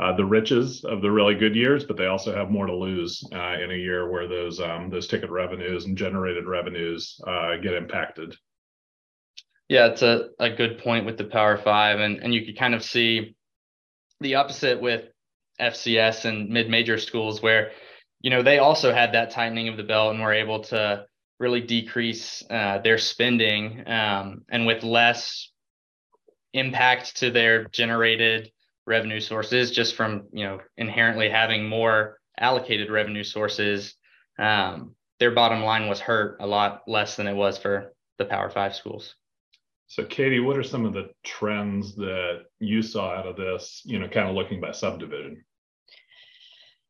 uh, 0.00 0.16
the 0.16 0.24
riches 0.24 0.84
of 0.84 1.02
the 1.02 1.10
really 1.10 1.34
good 1.34 1.54
years, 1.54 1.84
but 1.84 1.96
they 1.96 2.06
also 2.06 2.34
have 2.34 2.50
more 2.50 2.66
to 2.66 2.74
lose 2.74 3.22
uh, 3.34 3.58
in 3.62 3.70
a 3.70 3.76
year 3.76 4.10
where 4.10 4.26
those 4.26 4.58
um, 4.58 4.88
those 4.88 5.06
ticket 5.06 5.30
revenues 5.30 5.84
and 5.84 5.98
generated 5.98 6.46
revenues 6.46 7.20
uh, 7.26 7.56
get 7.56 7.74
impacted. 7.74 8.34
Yeah, 9.68 9.86
it's 9.86 10.02
a, 10.02 10.30
a 10.38 10.50
good 10.50 10.78
point 10.78 11.04
with 11.06 11.18
the 11.18 11.24
Power 11.24 11.58
Five, 11.58 12.00
and 12.00 12.22
and 12.22 12.34
you 12.34 12.44
could 12.44 12.58
kind 12.58 12.74
of 12.74 12.82
see 12.82 13.36
the 14.20 14.36
opposite 14.36 14.80
with 14.80 15.04
FCS 15.60 16.24
and 16.24 16.48
mid 16.48 16.70
major 16.70 16.96
schools 16.96 17.42
where 17.42 17.72
you 18.22 18.30
know 18.30 18.42
they 18.42 18.58
also 18.58 18.94
had 18.94 19.12
that 19.12 19.30
tightening 19.30 19.68
of 19.68 19.76
the 19.76 19.82
belt 19.82 20.14
and 20.14 20.22
were 20.22 20.32
able 20.32 20.60
to 20.64 21.04
really 21.38 21.60
decrease 21.60 22.42
uh, 22.48 22.78
their 22.78 22.96
spending 22.96 23.82
um, 23.86 24.44
and 24.50 24.64
with 24.64 24.84
less 24.84 25.50
impact 26.54 27.16
to 27.16 27.30
their 27.30 27.64
generated 27.64 28.50
revenue 28.86 29.20
sources 29.20 29.70
just 29.70 29.94
from 29.94 30.24
you 30.32 30.44
know 30.44 30.60
inherently 30.76 31.28
having 31.28 31.68
more 31.68 32.18
allocated 32.38 32.90
revenue 32.90 33.24
sources. 33.24 33.94
Um, 34.38 34.94
their 35.18 35.30
bottom 35.30 35.62
line 35.62 35.88
was 35.88 36.00
hurt 36.00 36.38
a 36.40 36.46
lot 36.46 36.82
less 36.86 37.16
than 37.16 37.26
it 37.26 37.34
was 37.34 37.58
for 37.58 37.92
the 38.18 38.24
power 38.24 38.50
five 38.50 38.74
schools. 38.74 39.14
So 39.86 40.04
katie 40.04 40.40
what 40.40 40.56
are 40.56 40.62
some 40.62 40.84
of 40.84 40.94
the 40.94 41.10
trends 41.22 41.94
that 41.96 42.44
you 42.58 42.82
saw 42.82 43.10
out 43.10 43.26
of 43.26 43.36
this 43.36 43.82
you 43.84 43.98
know 43.98 44.08
kind 44.08 44.28
of 44.28 44.34
looking 44.34 44.60
by 44.60 44.72
subdivision? 44.72 45.44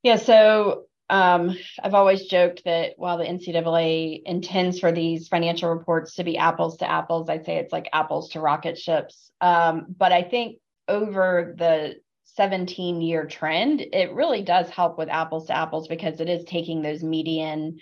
Yeah 0.02 0.16
so 0.16 0.86
um, 1.12 1.58
I've 1.82 1.92
always 1.92 2.24
joked 2.24 2.64
that 2.64 2.94
while 2.96 3.18
the 3.18 3.24
NCAA 3.24 4.22
intends 4.24 4.80
for 4.80 4.92
these 4.92 5.28
financial 5.28 5.68
reports 5.68 6.14
to 6.14 6.24
be 6.24 6.38
apples 6.38 6.78
to 6.78 6.90
apples, 6.90 7.28
I'd 7.28 7.44
say 7.44 7.58
it's 7.58 7.72
like 7.72 7.90
apples 7.92 8.30
to 8.30 8.40
rocket 8.40 8.78
ships. 8.78 9.30
Um, 9.42 9.86
but 9.98 10.10
I 10.10 10.22
think 10.22 10.56
over 10.88 11.54
the 11.58 11.96
17 12.36 13.00
year 13.00 13.26
trend, 13.26 13.80
it 13.80 14.12
really 14.12 14.42
does 14.42 14.68
help 14.70 14.98
with 14.98 15.08
apples 15.08 15.46
to 15.46 15.56
apples 15.56 15.88
because 15.88 16.20
it 16.20 16.28
is 16.28 16.44
taking 16.44 16.82
those 16.82 17.02
median 17.02 17.78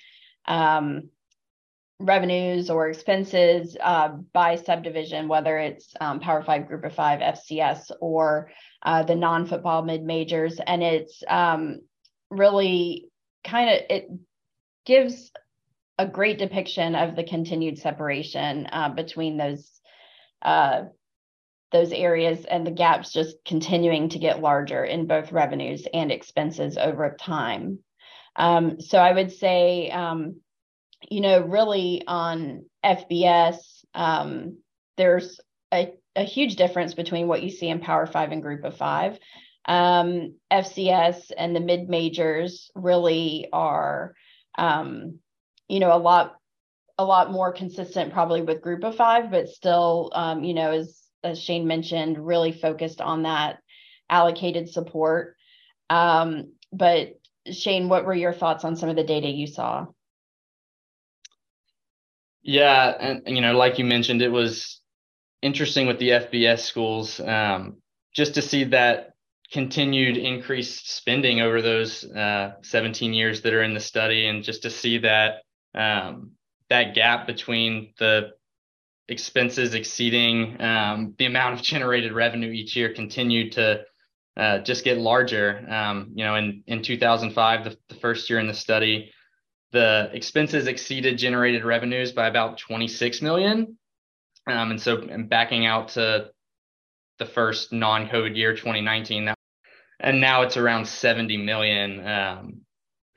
um, 0.46 1.08
revenues 2.00 2.70
or 2.70 2.88
expenses 2.88 3.76
uh, 3.80 4.08
by 4.32 4.56
subdivision, 4.56 5.28
whether 5.28 5.58
it's 5.58 5.94
um, 6.00 6.18
Power 6.18 6.42
Five, 6.42 6.66
Group 6.66 6.84
of 6.84 6.94
Five, 6.94 7.20
FCS, 7.20 7.90
or 8.00 8.50
uh, 8.82 9.02
the 9.02 9.14
non 9.14 9.46
football 9.46 9.82
mid 9.82 10.02
majors. 10.02 10.58
And 10.66 10.82
it's 10.82 11.22
um, 11.28 11.80
really 12.30 13.08
kind 13.44 13.70
of 13.70 13.76
it 13.90 14.10
gives 14.86 15.30
a 15.98 16.06
great 16.06 16.38
depiction 16.38 16.94
of 16.94 17.14
the 17.14 17.24
continued 17.24 17.78
separation 17.78 18.66
uh, 18.72 18.88
between 18.88 19.36
those 19.36 19.70
uh, 20.42 20.84
those 21.72 21.92
areas 21.92 22.44
and 22.44 22.66
the 22.66 22.70
gaps 22.70 23.12
just 23.12 23.36
continuing 23.44 24.08
to 24.10 24.18
get 24.18 24.40
larger 24.40 24.84
in 24.84 25.06
both 25.06 25.32
revenues 25.32 25.86
and 25.92 26.10
expenses 26.10 26.76
over 26.76 27.16
time. 27.18 27.78
Um, 28.36 28.80
so 28.80 28.98
I 28.98 29.12
would 29.12 29.32
say, 29.32 29.90
um, 29.90 30.40
you 31.08 31.20
know, 31.20 31.40
really 31.40 32.02
on 32.06 32.66
FBS, 32.84 33.56
um, 33.94 34.58
there's 34.96 35.40
a, 35.72 35.92
a, 36.14 36.24
huge 36.24 36.56
difference 36.56 36.94
between 36.94 37.26
what 37.26 37.42
you 37.42 37.50
see 37.50 37.68
in 37.68 37.80
Power 37.80 38.06
Five 38.06 38.32
and 38.32 38.42
Group 38.42 38.64
of 38.64 38.76
Five 38.76 39.18
um, 39.66 40.34
FCS 40.50 41.30
and 41.36 41.54
the 41.54 41.60
mid 41.60 41.88
majors 41.88 42.70
really 42.74 43.48
are, 43.52 44.14
um, 44.56 45.18
you 45.68 45.80
know, 45.80 45.94
a 45.94 45.98
lot 45.98 46.36
a 46.98 47.04
lot 47.04 47.30
more 47.32 47.52
consistent 47.52 48.12
probably 48.12 48.42
with 48.42 48.60
group 48.60 48.84
of 48.84 48.94
five, 48.94 49.30
but 49.30 49.48
still, 49.48 50.10
um, 50.14 50.44
you 50.44 50.52
know, 50.52 50.70
as 50.70 51.00
as 51.22 51.40
Shane 51.40 51.66
mentioned, 51.66 52.24
really 52.24 52.52
focused 52.52 53.00
on 53.00 53.22
that 53.22 53.58
allocated 54.08 54.68
support. 54.70 55.36
Um, 55.88 56.52
but 56.72 57.18
Shane, 57.50 57.88
what 57.88 58.04
were 58.04 58.14
your 58.14 58.32
thoughts 58.32 58.64
on 58.64 58.76
some 58.76 58.88
of 58.88 58.96
the 58.96 59.04
data 59.04 59.28
you 59.28 59.46
saw? 59.46 59.86
Yeah, 62.42 62.94
and 62.98 63.22
you 63.36 63.42
know, 63.42 63.56
like 63.56 63.78
you 63.78 63.84
mentioned, 63.84 64.22
it 64.22 64.30
was 64.30 64.80
interesting 65.42 65.86
with 65.86 65.98
the 65.98 66.10
FBS 66.10 66.60
schools 66.60 67.20
um, 67.20 67.76
just 68.14 68.34
to 68.34 68.42
see 68.42 68.64
that 68.64 69.14
continued 69.52 70.16
increased 70.16 70.90
spending 70.90 71.40
over 71.40 71.60
those 71.60 72.04
uh, 72.04 72.52
17 72.62 73.12
years 73.12 73.42
that 73.42 73.52
are 73.52 73.62
in 73.62 73.74
the 73.74 73.80
study, 73.80 74.26
and 74.26 74.42
just 74.42 74.62
to 74.62 74.70
see 74.70 74.98
that 74.98 75.42
um, 75.74 76.32
that 76.70 76.94
gap 76.94 77.26
between 77.26 77.92
the 77.98 78.30
expenses 79.10 79.74
exceeding 79.74 80.60
um, 80.62 81.14
the 81.18 81.26
amount 81.26 81.54
of 81.54 81.62
generated 81.72 82.12
revenue 82.12 82.50
each 82.50 82.76
year 82.76 82.94
continued 82.94 83.52
to 83.52 83.82
uh, 84.36 84.58
just 84.60 84.84
get 84.84 84.96
larger. 84.96 85.66
Um, 85.68 86.12
you 86.14 86.24
know, 86.24 86.36
in 86.36 86.62
in 86.66 86.82
2005, 86.82 87.64
the, 87.64 87.76
the 87.88 87.94
first 87.96 88.30
year 88.30 88.38
in 88.38 88.46
the 88.46 88.54
study, 88.54 89.12
the 89.72 90.08
expenses 90.12 90.66
exceeded 90.66 91.18
generated 91.18 91.64
revenues 91.64 92.12
by 92.12 92.28
about 92.28 92.58
26 92.58 93.20
million. 93.22 93.76
Um, 94.46 94.70
and 94.70 94.80
so, 94.80 95.02
and 95.02 95.28
backing 95.28 95.66
out 95.66 95.88
to 95.90 96.30
the 97.18 97.26
first 97.26 97.72
non-COVID 97.72 98.36
year, 98.36 98.54
2019, 98.54 99.26
that 99.26 99.36
and 100.00 100.20
now 100.20 100.42
it's 100.42 100.56
around 100.56 100.88
70 100.88 101.36
million, 101.36 102.06
um, 102.06 102.60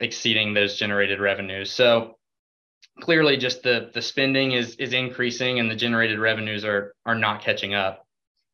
exceeding 0.00 0.52
those 0.52 0.76
generated 0.76 1.18
revenues. 1.18 1.70
So 1.70 2.18
clearly, 3.00 3.36
just 3.36 3.62
the 3.62 3.90
the 3.92 4.02
spending 4.02 4.52
is 4.52 4.76
is 4.76 4.92
increasing, 4.92 5.58
and 5.58 5.70
the 5.70 5.76
generated 5.76 6.18
revenues 6.18 6.64
are 6.64 6.94
are 7.04 7.14
not 7.14 7.42
catching 7.42 7.74
up. 7.74 8.06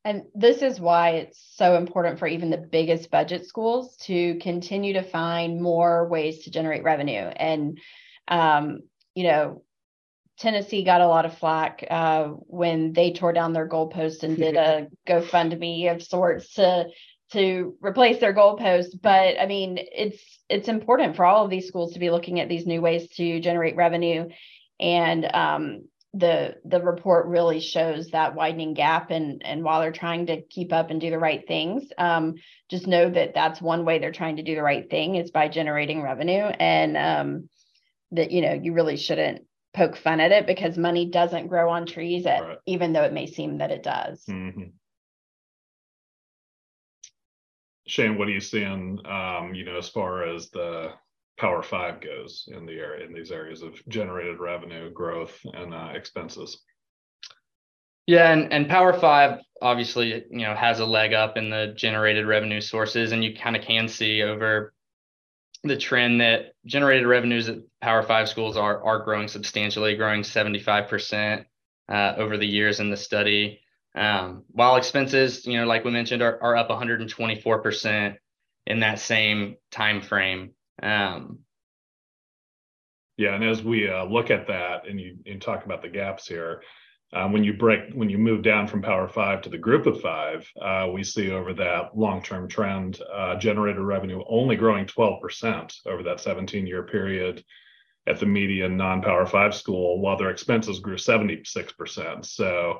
And 0.03 0.23
this 0.33 0.63
is 0.63 0.79
why 0.79 1.11
it's 1.11 1.39
so 1.55 1.77
important 1.77 2.17
for 2.17 2.27
even 2.27 2.49
the 2.49 2.57
biggest 2.57 3.11
budget 3.11 3.45
schools 3.45 3.95
to 3.97 4.39
continue 4.39 4.93
to 4.93 5.03
find 5.03 5.61
more 5.61 6.07
ways 6.07 6.45
to 6.45 6.51
generate 6.51 6.83
revenue. 6.83 7.21
And 7.21 7.79
um, 8.27 8.79
you 9.13 9.25
know, 9.25 9.63
Tennessee 10.39 10.83
got 10.83 11.01
a 11.01 11.07
lot 11.07 11.25
of 11.25 11.37
flack 11.37 11.85
uh, 11.89 12.29
when 12.29 12.93
they 12.93 13.13
tore 13.13 13.33
down 13.33 13.53
their 13.53 13.69
goalpost 13.69 14.23
and 14.23 14.37
did 14.37 14.55
a 14.57 14.87
GoFundMe 15.07 15.93
of 15.93 16.01
sorts 16.01 16.55
to 16.55 16.87
to 17.31 17.75
replace 17.81 18.19
their 18.19 18.33
goalposts. 18.33 18.99
But 19.01 19.39
I 19.39 19.45
mean, 19.45 19.77
it's 19.79 20.21
it's 20.49 20.67
important 20.67 21.15
for 21.15 21.25
all 21.25 21.45
of 21.45 21.49
these 21.49 21.67
schools 21.67 21.93
to 21.93 21.99
be 21.99 22.09
looking 22.09 22.39
at 22.39 22.49
these 22.49 22.65
new 22.65 22.81
ways 22.81 23.09
to 23.15 23.39
generate 23.39 23.75
revenue, 23.75 24.29
and 24.79 25.25
um, 25.33 25.87
the 26.13 26.57
the 26.65 26.81
report 26.81 27.27
really 27.27 27.59
shows 27.59 28.09
that 28.09 28.35
widening 28.35 28.73
gap. 28.73 29.11
And 29.11 29.41
and 29.45 29.63
while 29.63 29.81
they're 29.81 29.91
trying 29.91 30.27
to 30.27 30.41
keep 30.41 30.73
up 30.73 30.89
and 30.89 30.99
do 30.99 31.09
the 31.09 31.19
right 31.19 31.45
things, 31.47 31.83
um, 31.97 32.35
just 32.69 32.87
know 32.87 33.09
that 33.09 33.33
that's 33.33 33.61
one 33.61 33.85
way 33.85 33.99
they're 33.99 34.11
trying 34.11 34.37
to 34.37 34.43
do 34.43 34.55
the 34.55 34.63
right 34.63 34.89
thing 34.89 35.15
is 35.15 35.31
by 35.31 35.47
generating 35.47 36.01
revenue, 36.01 36.43
and 36.43 36.97
um, 36.97 37.49
that 38.11 38.31
you 38.31 38.41
know 38.41 38.53
you 38.53 38.73
really 38.73 38.97
shouldn't 38.97 39.45
poke 39.73 39.95
fun 39.95 40.19
at 40.19 40.31
it 40.31 40.47
because 40.47 40.77
money 40.77 41.09
doesn't 41.09 41.47
grow 41.47 41.69
on 41.69 41.85
trees 41.85 42.25
at, 42.25 42.41
right. 42.41 42.57
even 42.65 42.91
though 42.91 43.03
it 43.03 43.13
may 43.13 43.25
seem 43.25 43.59
that 43.59 43.71
it 43.71 43.83
does. 43.83 44.23
Mm-hmm. 44.29 44.63
Shane, 47.87 48.17
what 48.17 48.27
are 48.27 48.31
you 48.31 48.39
seeing, 48.39 48.99
um, 49.05 49.53
you 49.53 49.65
know, 49.65 49.77
as 49.77 49.89
far 49.89 50.23
as 50.23 50.49
the 50.49 50.91
Power 51.37 51.63
Five 51.63 52.01
goes 52.01 52.47
in 52.47 52.65
the 52.65 52.73
area 52.73 53.05
in 53.05 53.13
these 53.13 53.31
areas 53.31 53.63
of 53.63 53.73
generated 53.87 54.39
revenue 54.39 54.91
growth 54.91 55.39
and 55.53 55.73
uh, 55.73 55.89
expenses? 55.93 56.61
Yeah, 58.05 58.31
and, 58.31 58.51
and 58.53 58.69
Power 58.69 58.93
Five 58.93 59.39
obviously, 59.61 60.25
you 60.29 60.45
know, 60.45 60.55
has 60.55 60.79
a 60.79 60.85
leg 60.85 61.13
up 61.13 61.37
in 61.37 61.49
the 61.49 61.73
generated 61.75 62.25
revenue 62.25 62.61
sources, 62.61 63.11
and 63.11 63.23
you 63.23 63.35
kind 63.35 63.55
of 63.55 63.63
can 63.63 63.87
see 63.87 64.23
over 64.23 64.73
the 65.63 65.77
trend 65.77 66.19
that 66.21 66.53
generated 66.65 67.05
revenues 67.05 67.47
at 67.47 67.59
Power 67.81 68.03
Five 68.03 68.27
schools 68.27 68.57
are 68.57 68.83
are 68.83 69.03
growing 69.03 69.27
substantially, 69.27 69.95
growing 69.95 70.21
75% 70.21 71.45
uh, 71.89 72.13
over 72.17 72.37
the 72.37 72.47
years 72.47 72.79
in 72.79 72.89
the 72.89 72.97
study. 72.97 73.61
Um, 73.93 74.43
while 74.49 74.77
expenses, 74.77 75.45
you 75.45 75.59
know, 75.59 75.65
like 75.65 75.83
we 75.83 75.91
mentioned, 75.91 76.21
are, 76.21 76.41
are 76.41 76.55
up 76.55 76.69
124% 76.69 78.15
in 78.67 78.79
that 78.79 78.99
same 78.99 79.55
time 79.69 80.01
frame. 80.01 80.51
Um, 80.81 81.39
yeah, 83.17 83.35
and 83.35 83.43
as 83.43 83.61
we 83.63 83.89
uh, 83.89 84.05
look 84.05 84.31
at 84.31 84.47
that 84.47 84.87
and 84.87 84.99
you 84.99 85.17
and 85.25 85.41
talk 85.41 85.65
about 85.65 85.81
the 85.81 85.89
gaps 85.89 86.27
here, 86.27 86.63
um, 87.13 87.33
when 87.33 87.43
you 87.43 87.53
break 87.53 87.93
when 87.93 88.09
you 88.09 88.17
move 88.17 88.41
down 88.41 88.67
from 88.67 88.81
Power 88.81 89.07
Five 89.07 89.41
to 89.41 89.49
the 89.49 89.57
Group 89.57 89.85
of 89.85 89.99
Five, 89.99 90.49
uh, 90.61 90.87
we 90.91 91.03
see 91.03 91.29
over 91.29 91.53
that 91.53 91.95
long-term 91.95 92.47
trend, 92.47 93.01
uh, 93.13 93.35
generated 93.35 93.81
revenue 93.81 94.23
only 94.27 94.55
growing 94.55 94.85
12% 94.85 95.73
over 95.85 96.03
that 96.03 96.17
17-year 96.17 96.83
period 96.83 97.43
at 98.07 98.19
the 98.19 98.25
median 98.25 98.77
non-Power 98.77 99.25
Five 99.25 99.53
school, 99.53 99.99
while 99.99 100.17
their 100.17 100.29
expenses 100.29 100.79
grew 100.79 100.95
76%. 100.95 102.25
So 102.25 102.79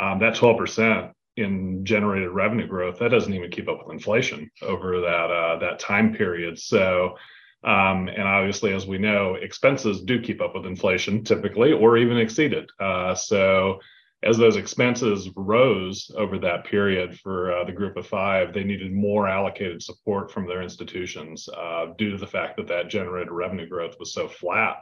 um, 0.00 0.18
that 0.20 0.34
12% 0.34 1.12
in 1.38 1.84
generated 1.84 2.30
revenue 2.30 2.66
growth 2.66 2.98
that 2.98 3.10
doesn't 3.10 3.32
even 3.32 3.50
keep 3.50 3.68
up 3.68 3.78
with 3.86 3.94
inflation 3.94 4.50
over 4.62 5.00
that 5.00 5.30
uh, 5.30 5.58
that 5.58 5.78
time 5.78 6.12
period. 6.12 6.58
So, 6.58 7.16
um, 7.64 8.08
and 8.08 8.22
obviously, 8.22 8.74
as 8.74 8.86
we 8.86 8.98
know, 8.98 9.34
expenses 9.34 10.02
do 10.02 10.20
keep 10.20 10.40
up 10.40 10.54
with 10.54 10.66
inflation 10.66 11.24
typically, 11.24 11.72
or 11.72 11.96
even 11.96 12.18
exceed 12.18 12.52
it. 12.52 12.70
Uh, 12.80 13.14
so, 13.14 13.78
as 14.24 14.36
those 14.36 14.56
expenses 14.56 15.30
rose 15.36 16.10
over 16.16 16.38
that 16.38 16.64
period 16.64 17.18
for 17.20 17.52
uh, 17.52 17.64
the 17.64 17.72
group 17.72 17.96
of 17.96 18.06
five, 18.06 18.52
they 18.52 18.64
needed 18.64 18.92
more 18.92 19.28
allocated 19.28 19.80
support 19.80 20.32
from 20.32 20.46
their 20.46 20.60
institutions 20.60 21.48
uh, 21.56 21.86
due 21.96 22.10
to 22.10 22.18
the 22.18 22.26
fact 22.26 22.56
that 22.56 22.66
that 22.66 22.90
generated 22.90 23.30
revenue 23.30 23.68
growth 23.68 23.94
was 24.00 24.12
so 24.12 24.26
flat 24.26 24.78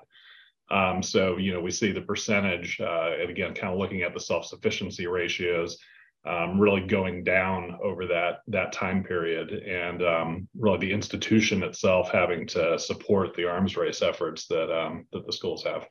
Um, 0.71 1.03
so, 1.03 1.37
you 1.37 1.53
know, 1.53 1.61
we 1.61 1.71
see 1.71 1.93
the 1.93 2.01
percentage, 2.01 2.81
uh, 2.81 3.13
and 3.21 3.31
again, 3.31 3.55
kind 3.55 3.73
of 3.73 3.79
looking 3.79 4.03
at 4.03 4.15
the 4.15 4.21
self-sufficiency 4.21 5.07
ratios, 5.07 5.79
um, 6.27 6.59
really 6.59 6.81
going 6.81 7.23
down 7.23 7.79
over 7.83 8.07
that 8.07 8.41
that 8.49 8.73
time 8.73 9.05
period, 9.05 9.53
and 9.53 10.03
um, 10.03 10.49
really 10.59 10.79
the 10.79 10.93
institution 10.93 11.63
itself 11.63 12.11
having 12.11 12.47
to 12.49 12.79
support 12.79 13.35
the 13.37 13.49
arms 13.49 13.77
race 13.77 14.03
efforts 14.03 14.49
that 14.49 14.77
um, 14.77 15.07
that 15.13 15.25
the 15.25 15.33
schools 15.33 15.63
have. 15.63 15.87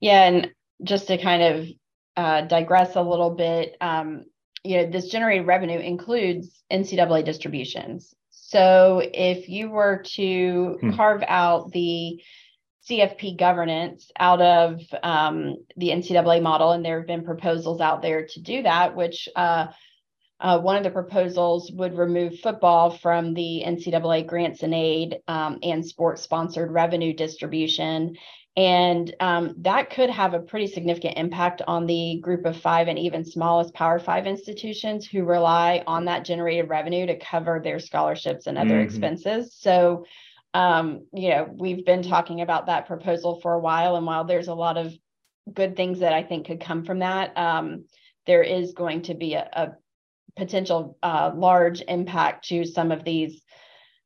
Yeah, 0.00 0.24
and 0.24 0.50
just 0.84 1.08
to 1.08 1.18
kind 1.18 1.42
of 1.42 1.68
uh, 2.16 2.40
digress 2.42 2.94
a 2.94 3.02
little 3.02 3.30
bit, 3.30 3.76
um, 3.80 4.26
you 4.62 4.76
know, 4.76 4.90
this 4.90 5.08
generated 5.08 5.46
revenue 5.46 5.80
includes 5.80 6.62
NCAA 6.72 7.24
distributions. 7.24 8.14
So 8.30 9.02
if 9.12 9.48
you 9.48 9.70
were 9.70 10.04
to 10.14 10.78
hmm. 10.80 10.92
carve 10.92 11.24
out 11.26 11.72
the 11.72 12.22
CFP 12.88 13.38
governance 13.38 14.10
out 14.18 14.40
of 14.40 14.80
um, 15.02 15.56
the 15.76 15.88
NCAA 15.88 16.42
model, 16.42 16.72
and 16.72 16.84
there 16.84 16.98
have 16.98 17.06
been 17.06 17.24
proposals 17.24 17.80
out 17.80 18.02
there 18.02 18.26
to 18.26 18.40
do 18.40 18.62
that, 18.62 18.94
which 18.94 19.28
uh, 19.36 19.68
uh, 20.40 20.58
one 20.58 20.76
of 20.76 20.82
the 20.82 20.90
proposals 20.90 21.70
would 21.72 21.96
remove 21.96 22.38
football 22.40 22.90
from 22.90 23.32
the 23.34 23.62
NCAA 23.66 24.26
grants 24.26 24.62
and 24.62 24.74
aid 24.74 25.18
um, 25.28 25.58
and 25.62 25.84
sports 25.86 26.22
sponsored 26.22 26.70
revenue 26.70 27.14
distribution. 27.14 28.16
And 28.56 29.14
um, 29.18 29.54
that 29.58 29.90
could 29.90 30.10
have 30.10 30.34
a 30.34 30.38
pretty 30.38 30.68
significant 30.68 31.16
impact 31.16 31.62
on 31.66 31.86
the 31.86 32.20
group 32.20 32.44
of 32.44 32.56
five 32.56 32.86
and 32.86 32.98
even 32.98 33.24
smallest 33.24 33.74
Power 33.74 33.98
Five 33.98 34.26
institutions 34.26 35.06
who 35.06 35.24
rely 35.24 35.82
on 35.86 36.04
that 36.04 36.24
generated 36.24 36.68
revenue 36.68 37.06
to 37.06 37.18
cover 37.18 37.60
their 37.62 37.80
scholarships 37.80 38.46
and 38.46 38.56
other 38.56 38.74
mm-hmm. 38.74 38.84
expenses. 38.84 39.56
So, 39.58 40.04
um, 40.54 41.06
you 41.12 41.30
know, 41.30 41.52
we've 41.52 41.84
been 41.84 42.02
talking 42.02 42.40
about 42.40 42.66
that 42.66 42.86
proposal 42.86 43.40
for 43.40 43.52
a 43.54 43.60
while, 43.60 43.96
and 43.96 44.06
while 44.06 44.24
there's 44.24 44.48
a 44.48 44.54
lot 44.54 44.76
of 44.76 44.94
good 45.52 45.76
things 45.76 45.98
that 45.98 46.12
I 46.12 46.22
think 46.22 46.46
could 46.46 46.60
come 46.60 46.84
from 46.84 47.00
that, 47.00 47.36
um, 47.36 47.84
there 48.26 48.42
is 48.42 48.72
going 48.72 49.02
to 49.02 49.14
be 49.14 49.34
a, 49.34 49.48
a 49.52 49.72
potential 50.36 50.96
uh, 51.02 51.32
large 51.34 51.82
impact 51.86 52.48
to 52.48 52.64
some 52.64 52.92
of 52.92 53.04
these 53.04 53.42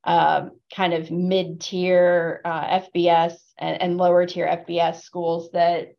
uh, 0.04 0.48
kind 0.74 0.94
of 0.94 1.10
mid-tier 1.10 2.40
uh, 2.44 2.80
FBS 2.80 3.34
and, 3.58 3.82
and 3.82 3.96
lower 3.98 4.24
tier 4.26 4.46
FBS 4.46 5.02
schools 5.02 5.50
that 5.52 5.97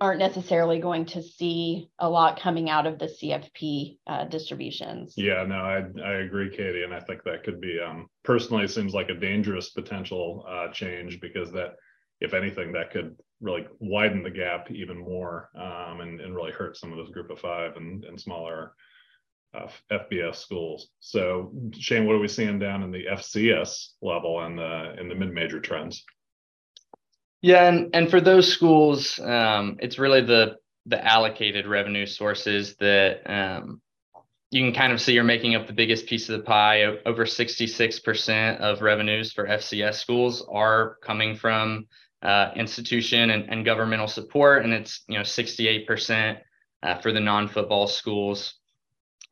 aren't 0.00 0.18
necessarily 0.18 0.78
going 0.80 1.06
to 1.06 1.22
see 1.22 1.90
a 1.98 2.08
lot 2.08 2.40
coming 2.40 2.70
out 2.70 2.86
of 2.86 2.98
the 2.98 3.06
CFP 3.06 3.98
uh, 4.06 4.24
distributions. 4.24 5.14
Yeah, 5.16 5.44
no, 5.44 5.56
I 5.56 5.84
I 6.02 6.12
agree, 6.20 6.50
Katie, 6.50 6.82
and 6.82 6.94
I 6.94 7.00
think 7.00 7.22
that 7.24 7.44
could 7.44 7.60
be 7.60 7.78
um, 7.80 8.08
personally 8.24 8.66
seems 8.68 8.94
like 8.94 9.08
a 9.08 9.14
dangerous 9.14 9.70
potential 9.70 10.44
uh, 10.48 10.72
change 10.72 11.20
because 11.20 11.50
that, 11.52 11.76
if 12.20 12.34
anything, 12.34 12.72
that 12.72 12.90
could 12.90 13.16
really 13.40 13.66
widen 13.78 14.22
the 14.22 14.30
gap 14.30 14.70
even 14.70 14.98
more 14.98 15.50
um, 15.56 16.00
and 16.00 16.20
and 16.20 16.34
really 16.34 16.52
hurt 16.52 16.76
some 16.76 16.92
of 16.92 16.98
those 16.98 17.10
group 17.10 17.30
of 17.30 17.38
five 17.38 17.76
and 17.76 18.04
and 18.04 18.20
smaller 18.20 18.74
uh, 19.54 19.68
FBS 19.90 20.36
schools. 20.36 20.88
So 21.00 21.52
Shane, 21.72 22.06
what 22.06 22.16
are 22.16 22.20
we 22.20 22.28
seeing 22.28 22.58
down 22.58 22.82
in 22.82 22.90
the 22.90 23.06
FCS 23.12 23.94
level 24.02 24.40
and 24.40 24.58
the 24.58 24.94
in 25.00 25.08
the 25.08 25.14
mid 25.14 25.32
major 25.32 25.60
trends? 25.60 26.04
Yeah, 27.40 27.68
and 27.68 27.94
and 27.94 28.10
for 28.10 28.20
those 28.20 28.52
schools, 28.52 29.18
um, 29.20 29.76
it's 29.80 29.98
really 29.98 30.22
the 30.22 30.56
the 30.86 31.04
allocated 31.04 31.66
revenue 31.66 32.06
sources 32.06 32.74
that 32.76 33.20
um, 33.26 33.80
you 34.50 34.62
can 34.64 34.72
kind 34.72 34.92
of 34.92 35.00
see 35.00 35.18
are 35.18 35.24
making 35.24 35.54
up 35.54 35.66
the 35.66 35.72
biggest 35.72 36.06
piece 36.06 36.28
of 36.28 36.38
the 36.38 36.44
pie. 36.44 36.84
Over 37.04 37.26
66% 37.26 38.58
of 38.58 38.80
revenues 38.80 39.32
for 39.32 39.46
FCS 39.46 39.94
schools 39.94 40.44
are 40.50 40.96
coming 41.02 41.36
from 41.36 41.86
uh, 42.22 42.50
institution 42.56 43.30
and, 43.30 43.48
and, 43.50 43.64
governmental 43.64 44.08
support, 44.08 44.64
and 44.64 44.72
it's 44.72 45.04
you 45.06 45.16
know 45.16 45.22
68% 45.22 46.38
uh, 46.82 46.98
for 46.98 47.12
the 47.12 47.20
non-football 47.20 47.86
schools. 47.86 48.54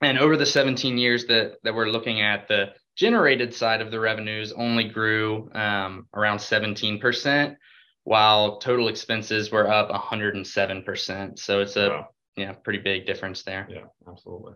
And 0.02 0.18
over 0.18 0.36
the 0.36 0.46
17 0.46 0.96
years 0.98 1.24
that 1.26 1.54
that 1.64 1.74
we're 1.74 1.88
looking 1.88 2.20
at, 2.20 2.46
the 2.46 2.74
generated 2.94 3.52
side 3.52 3.80
of 3.80 3.90
the 3.90 3.98
revenues 3.98 4.52
only 4.52 4.84
grew 4.84 5.50
um, 5.52 6.06
around 6.14 6.38
17% 6.38 7.56
while 8.06 8.58
total 8.58 8.86
expenses 8.86 9.50
were 9.50 9.68
up 9.68 9.90
107%. 9.90 11.38
So 11.40 11.60
it's 11.60 11.74
a 11.74 11.88
wow. 11.88 12.08
yeah, 12.36 12.52
pretty 12.52 12.78
big 12.78 13.04
difference 13.04 13.42
there. 13.42 13.66
Yeah, 13.68 13.86
absolutely. 14.08 14.52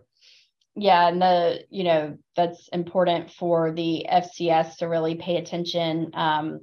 Yeah, 0.73 1.09
and 1.09 1.21
the 1.21 1.65
you 1.69 1.83
know 1.83 2.17
that's 2.37 2.69
important 2.69 3.29
for 3.29 3.73
the 3.73 4.05
FCS 4.09 4.77
to 4.77 4.85
really 4.87 5.15
pay 5.15 5.35
attention 5.35 6.11
um, 6.13 6.61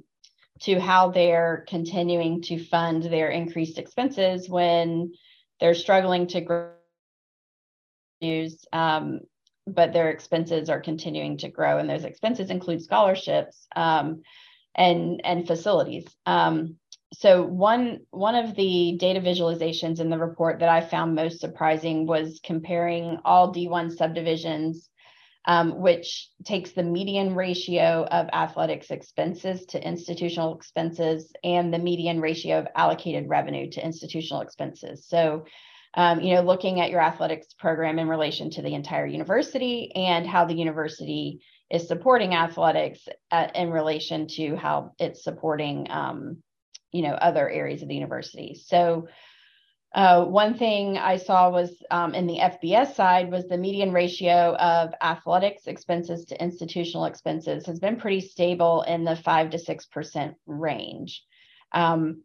to 0.61 0.79
how 0.79 1.11
they're 1.11 1.63
continuing 1.67 2.41
to 2.43 2.57
fund 2.65 3.03
their 3.03 3.29
increased 3.29 3.77
expenses 3.77 4.49
when 4.49 5.13
they're 5.59 5.75
struggling 5.75 6.25
to 6.29 6.41
grow 6.41 6.71
use 8.19 8.65
um, 8.73 9.19
but 9.67 9.93
their 9.93 10.09
expenses 10.09 10.69
are 10.71 10.81
continuing 10.81 11.37
to 11.37 11.49
grow 11.49 11.77
and 11.77 11.87
those 11.87 12.03
expenses 12.03 12.49
include 12.49 12.81
scholarships 12.81 13.67
um, 13.75 14.23
and 14.79 15.21
and 15.23 15.45
facilities. 15.45 16.05
Um, 16.25 16.77
so 17.13 17.43
one 17.43 17.99
one 18.11 18.35
of 18.35 18.55
the 18.55 18.95
data 18.97 19.19
visualizations 19.19 19.99
in 19.99 20.09
the 20.09 20.17
report 20.17 20.59
that 20.59 20.69
I 20.69 20.81
found 20.81 21.13
most 21.13 21.39
surprising 21.39 22.07
was 22.07 22.39
comparing 22.43 23.17
all 23.25 23.53
D1 23.53 23.95
subdivisions, 23.95 24.89
um, 25.45 25.81
which 25.81 26.29
takes 26.45 26.71
the 26.71 26.83
median 26.83 27.35
ratio 27.35 28.07
of 28.09 28.29
athletics 28.31 28.89
expenses 28.89 29.65
to 29.67 29.85
institutional 29.85 30.55
expenses 30.55 31.31
and 31.43 31.73
the 31.73 31.79
median 31.79 32.21
ratio 32.21 32.59
of 32.59 32.67
allocated 32.75 33.27
revenue 33.27 33.69
to 33.71 33.85
institutional 33.85 34.41
expenses. 34.41 35.05
So 35.07 35.45
um, 35.95 36.21
you 36.21 36.35
know, 36.35 36.41
looking 36.41 36.79
at 36.79 36.91
your 36.91 37.01
athletics 37.01 37.47
program 37.57 37.97
in 37.97 38.07
relation 38.07 38.51
to 38.51 38.61
the 38.61 38.75
entire 38.75 39.07
university 39.07 39.91
and 39.95 40.25
how 40.25 40.45
the 40.45 40.53
university 40.53 41.41
is 41.69 41.87
supporting 41.87 42.33
athletics 42.33 43.07
at, 43.31 43.49
uh, 43.55 43.59
in 43.59 43.71
relation 43.71 44.27
to 44.27 44.55
how 44.55 44.93
it's 44.99 45.23
supporting, 45.23 45.87
um, 45.89 46.37
you 46.91 47.01
know, 47.03 47.13
other 47.13 47.49
areas 47.49 47.81
of 47.81 47.87
the 47.87 47.95
university. 47.95 48.55
So, 48.55 49.07
uh, 49.93 50.23
one 50.23 50.55
thing 50.55 50.99
I 50.99 51.17
saw 51.17 51.49
was 51.49 51.71
um, 51.89 52.13
in 52.13 52.27
the 52.27 52.37
FBS 52.37 52.93
side 52.93 53.31
was 53.31 53.47
the 53.47 53.57
median 53.57 53.91
ratio 53.91 54.55
of 54.55 54.93
athletics 55.01 55.65
expenses 55.65 56.25
to 56.25 56.43
institutional 56.43 57.05
expenses 57.05 57.65
has 57.65 57.79
been 57.79 57.95
pretty 57.95 58.21
stable 58.21 58.83
in 58.83 59.03
the 59.03 59.15
five 59.15 59.49
to 59.51 59.57
six 59.57 59.87
percent 59.87 60.35
range. 60.45 61.23
Um, 61.71 62.21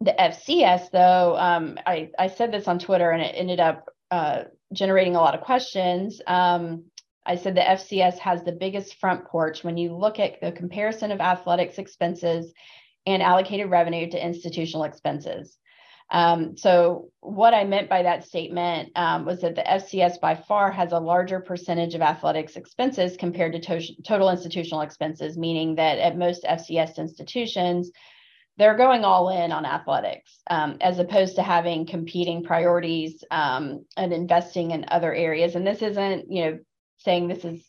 the 0.00 0.14
FCS, 0.18 0.90
though, 0.90 1.36
um, 1.36 1.78
I, 1.86 2.10
I 2.18 2.28
said 2.28 2.52
this 2.52 2.68
on 2.68 2.78
Twitter 2.78 3.10
and 3.10 3.22
it 3.22 3.34
ended 3.34 3.60
up 3.60 3.88
uh, 4.10 4.44
generating 4.72 5.16
a 5.16 5.20
lot 5.20 5.34
of 5.34 5.40
questions. 5.40 6.20
Um, 6.26 6.84
I 7.26 7.36
said 7.36 7.54
the 7.54 7.60
FCS 7.60 8.18
has 8.18 8.42
the 8.42 8.52
biggest 8.52 8.94
front 8.96 9.26
porch 9.26 9.62
when 9.62 9.76
you 9.76 9.94
look 9.94 10.18
at 10.18 10.40
the 10.40 10.52
comparison 10.52 11.10
of 11.12 11.20
athletics 11.20 11.78
expenses 11.78 12.52
and 13.06 13.22
allocated 13.22 13.70
revenue 13.70 14.08
to 14.10 14.24
institutional 14.24 14.84
expenses. 14.84 15.58
Um, 16.10 16.56
so, 16.56 17.10
what 17.20 17.52
I 17.52 17.64
meant 17.64 17.90
by 17.90 18.02
that 18.02 18.24
statement 18.24 18.92
um, 18.96 19.26
was 19.26 19.42
that 19.42 19.56
the 19.56 19.62
FCS 19.62 20.20
by 20.20 20.36
far 20.36 20.70
has 20.70 20.92
a 20.92 20.98
larger 20.98 21.38
percentage 21.38 21.94
of 21.94 22.00
athletics 22.00 22.56
expenses 22.56 23.16
compared 23.18 23.52
to 23.52 23.60
to- 23.60 24.02
total 24.02 24.30
institutional 24.30 24.80
expenses, 24.80 25.36
meaning 25.36 25.74
that 25.74 25.98
at 25.98 26.16
most 26.16 26.44
FCS 26.44 26.96
institutions, 26.96 27.90
they're 28.56 28.76
going 28.76 29.04
all 29.04 29.28
in 29.28 29.52
on 29.52 29.66
athletics 29.66 30.40
um, 30.50 30.78
as 30.80 30.98
opposed 30.98 31.36
to 31.36 31.42
having 31.42 31.86
competing 31.86 32.42
priorities 32.42 33.22
um, 33.30 33.84
and 33.96 34.12
investing 34.12 34.70
in 34.70 34.86
other 34.88 35.14
areas. 35.14 35.54
And 35.54 35.66
this 35.66 35.82
isn't, 35.82 36.32
you 36.32 36.44
know, 36.44 36.58
saying 36.98 37.28
this 37.28 37.44
is 37.44 37.64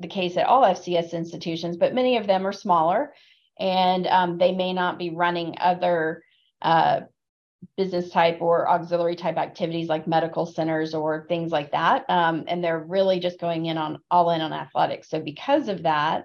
the 0.00 0.08
case 0.08 0.36
at 0.36 0.46
all 0.46 0.62
FCS 0.62 1.12
institutions, 1.12 1.76
but 1.76 1.94
many 1.94 2.16
of 2.16 2.26
them 2.26 2.46
are 2.46 2.52
smaller 2.52 3.14
and 3.58 4.06
um, 4.06 4.38
they 4.38 4.52
may 4.52 4.72
not 4.72 4.98
be 4.98 5.10
running 5.10 5.56
other 5.58 6.22
uh, 6.60 7.00
business 7.76 8.10
type 8.10 8.38
or 8.40 8.68
auxiliary 8.68 9.16
type 9.16 9.36
activities 9.36 9.88
like 9.88 10.06
medical 10.06 10.46
centers 10.46 10.94
or 10.94 11.26
things 11.28 11.50
like 11.50 11.72
that. 11.72 12.04
Um, 12.08 12.44
and 12.48 12.62
they're 12.62 12.78
really 12.78 13.18
just 13.18 13.40
going 13.40 13.66
in 13.66 13.78
on 13.78 13.98
all 14.10 14.30
in 14.30 14.40
on 14.40 14.52
athletics. 14.52 15.08
So 15.08 15.20
because 15.20 15.68
of 15.68 15.82
that, 15.84 16.24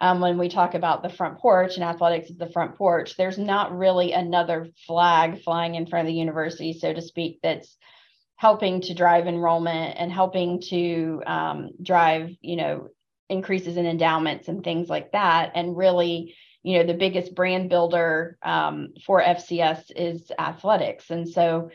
um, 0.00 0.20
when 0.20 0.38
we 0.38 0.48
talk 0.48 0.74
about 0.74 1.02
the 1.02 1.08
front 1.08 1.38
porch 1.38 1.74
and 1.74 1.84
athletics 1.84 2.30
is 2.30 2.36
the 2.36 2.50
front 2.50 2.76
porch, 2.76 3.16
there's 3.16 3.38
not 3.38 3.76
really 3.76 4.12
another 4.12 4.68
flag 4.86 5.42
flying 5.42 5.74
in 5.74 5.86
front 5.86 6.06
of 6.06 6.12
the 6.12 6.18
university, 6.18 6.72
so 6.72 6.92
to 6.92 7.02
speak, 7.02 7.40
that's 7.42 7.76
helping 8.38 8.80
to 8.80 8.94
drive 8.94 9.26
enrollment 9.26 9.96
and 9.98 10.12
helping 10.12 10.60
to 10.60 11.20
um, 11.26 11.70
drive, 11.82 12.30
you 12.40 12.54
know, 12.54 12.88
increases 13.28 13.76
in 13.76 13.84
endowments 13.84 14.46
and 14.46 14.62
things 14.62 14.88
like 14.88 15.10
that. 15.10 15.50
And 15.56 15.76
really, 15.76 16.36
you 16.62 16.78
know, 16.78 16.86
the 16.86 16.94
biggest 16.94 17.34
brand 17.34 17.68
builder 17.68 18.38
um, 18.44 18.94
for 19.04 19.20
FCS 19.20 19.90
is 19.94 20.30
athletics. 20.38 21.10
And 21.10 21.28
so 21.28 21.70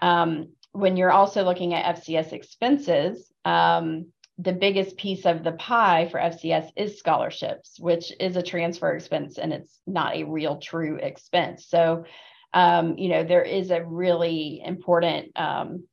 um, 0.00 0.48
when 0.72 0.96
you're 0.96 1.12
also 1.12 1.44
looking 1.44 1.72
at 1.72 1.96
FCS 1.96 2.32
expenses, 2.32 3.32
um, 3.44 4.06
the 4.38 4.52
biggest 4.52 4.96
piece 4.96 5.24
of 5.24 5.44
the 5.44 5.52
pie 5.52 6.08
for 6.10 6.18
FCS 6.18 6.72
is 6.74 6.98
scholarships, 6.98 7.78
which 7.78 8.12
is 8.18 8.34
a 8.34 8.42
transfer 8.42 8.92
expense 8.92 9.38
and 9.38 9.52
it's 9.52 9.80
not 9.86 10.16
a 10.16 10.24
real 10.24 10.58
true 10.58 10.96
expense. 10.96 11.68
So 11.68 12.06
um, 12.52 12.96
you 12.96 13.08
know, 13.08 13.24
there 13.24 13.42
is 13.42 13.70
a 13.70 13.84
really 13.84 14.62
important 14.64 15.32
um, 15.36 15.84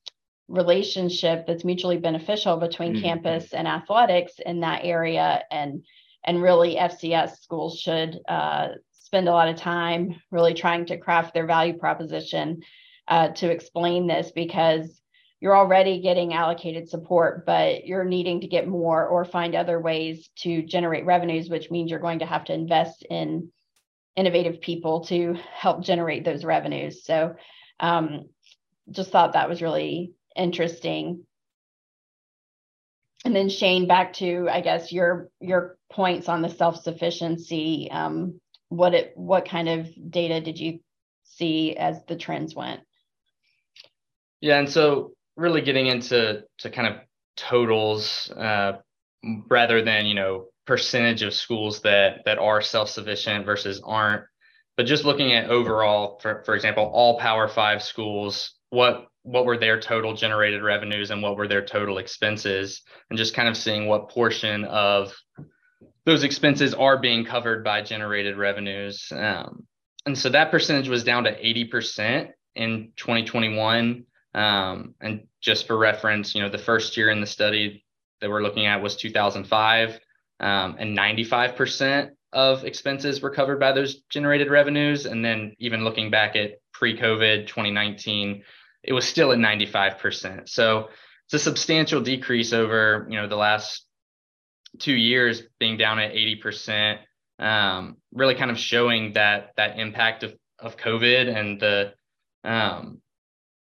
relationship 0.48 1.48
that's 1.48 1.64
mutually 1.64 1.98
beneficial 1.98 2.58
between 2.58 2.94
mm-hmm. 2.94 3.04
campus 3.04 3.54
and 3.54 3.68
athletics 3.68 4.34
in 4.46 4.60
that 4.60 4.82
area 4.84 5.44
and 5.50 5.84
and 6.24 6.42
really 6.42 6.76
fcs 6.76 7.38
schools 7.40 7.80
should 7.80 8.20
uh, 8.28 8.68
spend 8.92 9.28
a 9.28 9.32
lot 9.32 9.48
of 9.48 9.56
time 9.56 10.16
really 10.30 10.54
trying 10.54 10.86
to 10.86 10.98
craft 10.98 11.34
their 11.34 11.48
value 11.48 11.78
proposition 11.78 12.62
uh, 13.08 13.30
to 13.30 13.50
explain 13.50 14.08
this 14.08 14.32
because 14.32 15.02
you're 15.40 15.56
already 15.56 16.02
getting 16.02 16.34
allocated 16.34 16.90
support, 16.90 17.46
but 17.46 17.86
you're 17.86 18.06
needing 18.06 18.42
to 18.42 18.48
get 18.48 18.68
more 18.68 19.06
or 19.06 19.26
find 19.26 19.54
other 19.54 19.80
ways 19.80 20.30
to 20.38 20.64
generate 20.64 21.06
revenues, 21.06 21.50
which 21.50 21.70
means 21.70 21.92
you're 21.92 22.00
going 22.00 22.20
to 22.20 22.26
have 22.26 22.46
to 22.46 22.54
invest 22.54 23.06
in 23.10 23.52
innovative 24.16 24.62
people 24.62 25.02
to 25.06 25.36
help 25.54 25.84
generate 25.84 26.24
those 26.26 26.46
revenues. 26.46 27.04
So, 27.04 27.36
um, 27.80 28.30
just 28.90 29.12
thought 29.12 29.34
that 29.34 29.50
was 29.50 29.62
really 29.62 30.14
interesting. 30.36 31.26
And 33.24 33.36
then 33.36 33.50
Shane, 33.50 33.88
back 33.88 34.14
to 34.14 34.48
I 34.52 34.62
guess 34.62 34.92
your 34.92 35.30
your 35.40 35.78
points 35.92 36.30
on 36.30 36.42
the 36.42 36.50
self 36.50 36.82
sufficiency. 36.82 37.90
Um, 37.92 38.40
what 38.70 38.94
it 38.94 39.14
what 39.16 39.48
kind 39.48 39.68
of 39.68 39.88
data 40.12 40.42
did 40.42 40.60
you 40.60 40.80
see 41.24 41.76
as 41.76 42.02
the 42.08 42.16
trends 42.16 42.56
went? 42.56 42.82
Yeah, 44.42 44.60
and 44.60 44.70
so 44.70 45.14
really 45.36 45.62
getting 45.62 45.88
into 45.88 46.44
to 46.60 46.70
kind 46.70 46.88
of 46.88 47.02
totals 47.36 48.32
uh, 48.32 48.74
rather 49.50 49.82
than 49.82 50.06
you 50.06 50.14
know 50.16 50.48
percentage 50.66 51.22
of 51.22 51.34
schools 51.34 51.82
that 51.82 52.22
that 52.26 52.40
are 52.40 52.62
self-sufficient 52.62 53.46
versus 53.46 53.82
aren't 53.84 54.24
but 54.78 54.86
just 54.86 55.06
looking 55.06 55.34
at 55.34 55.50
overall 55.50 56.20
for, 56.22 56.44
for 56.44 56.56
example 56.56 56.86
all 56.86 57.20
power 57.20 57.48
five 57.48 57.84
schools 57.84 58.56
what 58.70 59.08
what 59.26 59.46
were 59.46 59.58
their 59.58 59.80
total 59.80 60.14
generated 60.14 60.64
revenues 60.64 61.12
and 61.12 61.22
what 61.22 61.36
were 61.36 61.48
their 61.48 61.66
total 61.66 61.98
expenses 61.98 62.82
and 63.10 63.18
just 63.18 63.34
kind 63.34 63.50
of 63.50 63.58
seeing 63.58 63.88
what 63.88 64.10
portion 64.10 64.64
of 64.66 65.14
those 66.06 66.24
expenses 66.24 66.74
are 66.74 67.00
being 67.00 67.26
covered 67.26 67.64
by 67.64 67.82
generated 67.82 68.38
revenues 68.38 69.12
um, 69.12 69.66
and 70.06 70.18
so 70.18 70.30
that 70.30 70.52
percentage 70.52 70.88
was 70.88 71.04
down 71.04 71.24
to 71.24 71.32
80% 71.32 72.30
in 72.56 72.92
2021 72.96 74.06
um, 74.36 74.96
and 75.00 75.28
just 75.42 75.66
for 75.66 75.78
reference, 75.78 76.36
you 76.36 76.42
know, 76.42 76.50
the 76.50 76.58
first 76.58 76.98
year 76.98 77.10
in 77.10 77.22
the 77.22 77.28
study 77.28 77.86
that 78.20 78.30
we're 78.30 78.44
looking 78.44 78.66
at 78.66 78.82
was 78.84 78.98
2005, 78.98 80.00
um, 80.42 80.76
and 80.78 80.98
95% 80.98 82.12
of 82.34 82.66
expenses 82.66 83.22
were 83.22 83.30
covered 83.30 83.62
by 83.62 83.72
those 83.72 84.02
generated 84.10 84.50
revenues. 84.50 85.06
And 85.06 85.24
then 85.24 85.56
even 85.58 85.86
looking 85.86 86.12
back 86.12 86.36
at 86.36 86.56
pre-COVID 86.74 87.48
2019, 87.48 88.44
it 88.88 88.94
was 88.94 89.08
still 89.08 89.32
at 89.32 89.40
95%. 89.40 90.48
So 90.50 90.90
it's 91.26 91.34
a 91.34 91.40
substantial 91.40 92.02
decrease 92.02 92.54
over, 92.54 93.08
you 93.10 93.18
know, 93.18 93.28
the 93.28 93.36
last 93.36 93.86
two 94.80 94.94
years 94.94 95.44
being 95.60 95.78
down 95.78 96.00
at 96.00 96.14
80%. 96.14 97.00
Um, 97.38 97.98
really 98.14 98.36
kind 98.36 98.50
of 98.50 98.58
showing 98.58 99.14
that 99.14 99.52
that 99.58 99.78
impact 99.78 100.24
of 100.24 100.34
of 100.60 100.78
COVID 100.78 101.36
and 101.36 101.60
the 101.60 101.94
um, 102.46 103.02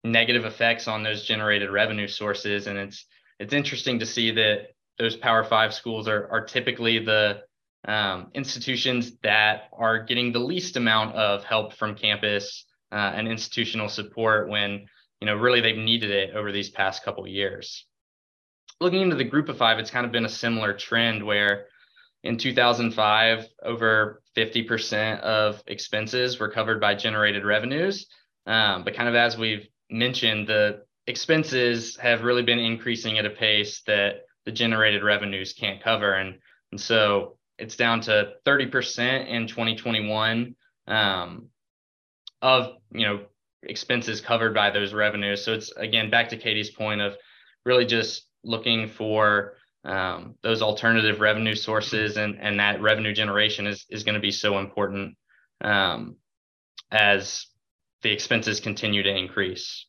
negative 0.04 0.44
effects 0.44 0.86
on 0.86 1.02
those 1.02 1.24
generated 1.24 1.70
revenue 1.70 2.06
sources. 2.06 2.66
And 2.66 2.78
it's 2.78 3.04
it's 3.40 3.52
interesting 3.52 3.98
to 3.98 4.06
see 4.06 4.30
that 4.32 4.68
those 4.98 5.16
Power 5.16 5.42
Five 5.42 5.74
schools 5.74 6.06
are 6.06 6.28
are 6.30 6.44
typically 6.44 7.00
the 7.00 7.42
um, 7.86 8.30
institutions 8.34 9.12
that 9.22 9.68
are 9.72 10.04
getting 10.04 10.32
the 10.32 10.38
least 10.38 10.76
amount 10.76 11.16
of 11.16 11.44
help 11.44 11.74
from 11.74 11.94
campus 11.94 12.64
uh, 12.92 13.12
and 13.14 13.28
institutional 13.28 13.88
support 13.88 14.48
when 14.48 14.86
you 15.24 15.30
know 15.30 15.36
really 15.36 15.62
they've 15.62 15.78
needed 15.78 16.10
it 16.10 16.34
over 16.34 16.52
these 16.52 16.68
past 16.68 17.02
couple 17.02 17.26
years. 17.26 17.86
Looking 18.78 19.00
into 19.00 19.16
the 19.16 19.24
group 19.24 19.48
of 19.48 19.56
five, 19.56 19.78
it's 19.78 19.90
kind 19.90 20.04
of 20.04 20.12
been 20.12 20.26
a 20.26 20.28
similar 20.28 20.74
trend 20.74 21.24
where 21.24 21.64
in 22.24 22.36
2005, 22.36 23.46
over 23.62 24.22
50% 24.36 25.20
of 25.20 25.62
expenses 25.66 26.38
were 26.38 26.50
covered 26.50 26.78
by 26.78 26.94
generated 26.94 27.42
revenues. 27.42 28.06
Um, 28.44 28.84
but 28.84 28.94
kind 28.94 29.08
of 29.08 29.14
as 29.14 29.38
we've 29.38 29.66
mentioned, 29.88 30.46
the 30.46 30.82
expenses 31.06 31.96
have 31.96 32.22
really 32.22 32.42
been 32.42 32.58
increasing 32.58 33.18
at 33.18 33.24
a 33.24 33.30
pace 33.30 33.80
that 33.86 34.26
the 34.44 34.52
generated 34.52 35.02
revenues 35.02 35.54
can't 35.54 35.82
cover. 35.82 36.12
And, 36.12 36.38
and 36.70 36.78
so 36.78 37.38
it's 37.58 37.76
down 37.76 38.02
to 38.02 38.34
30% 38.44 39.26
in 39.26 39.46
2021 39.46 40.54
um, 40.86 41.48
of, 42.42 42.74
you 42.92 43.06
know, 43.06 43.20
expenses 43.66 44.20
covered 44.20 44.54
by 44.54 44.70
those 44.70 44.92
revenues. 44.92 45.44
So 45.44 45.52
it's 45.52 45.72
again, 45.72 46.10
back 46.10 46.28
to 46.30 46.36
Katie's 46.36 46.70
point 46.70 47.00
of 47.00 47.14
really 47.64 47.86
just 47.86 48.26
looking 48.42 48.88
for 48.88 49.54
um, 49.84 50.36
those 50.42 50.62
alternative 50.62 51.20
revenue 51.20 51.54
sources 51.54 52.16
and, 52.16 52.38
and 52.40 52.58
that 52.60 52.80
revenue 52.80 53.12
generation 53.12 53.66
is, 53.66 53.84
is 53.90 54.04
going 54.04 54.14
to 54.14 54.20
be 54.20 54.30
so 54.30 54.58
important 54.58 55.16
um, 55.60 56.16
as 56.90 57.46
the 58.02 58.12
expenses 58.12 58.60
continue 58.60 59.02
to 59.02 59.14
increase. 59.14 59.86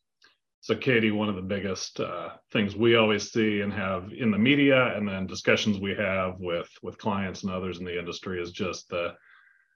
So, 0.62 0.76
Katie, 0.76 1.12
one 1.12 1.30
of 1.30 1.36
the 1.36 1.42
biggest 1.42 2.00
uh, 2.00 2.30
things 2.52 2.76
we 2.76 2.96
always 2.96 3.32
see 3.32 3.62
and 3.62 3.72
have 3.72 4.10
in 4.18 4.32
the 4.32 4.38
media, 4.38 4.98
and 4.98 5.08
then 5.08 5.28
discussions 5.28 5.78
we 5.80 5.94
have 5.94 6.40
with 6.40 6.68
with 6.82 6.98
clients 6.98 7.44
and 7.44 7.52
others 7.52 7.78
in 7.78 7.86
the 7.86 8.00
industry, 8.00 8.42
is 8.42 8.52
just 8.52 8.90
the 8.90 9.14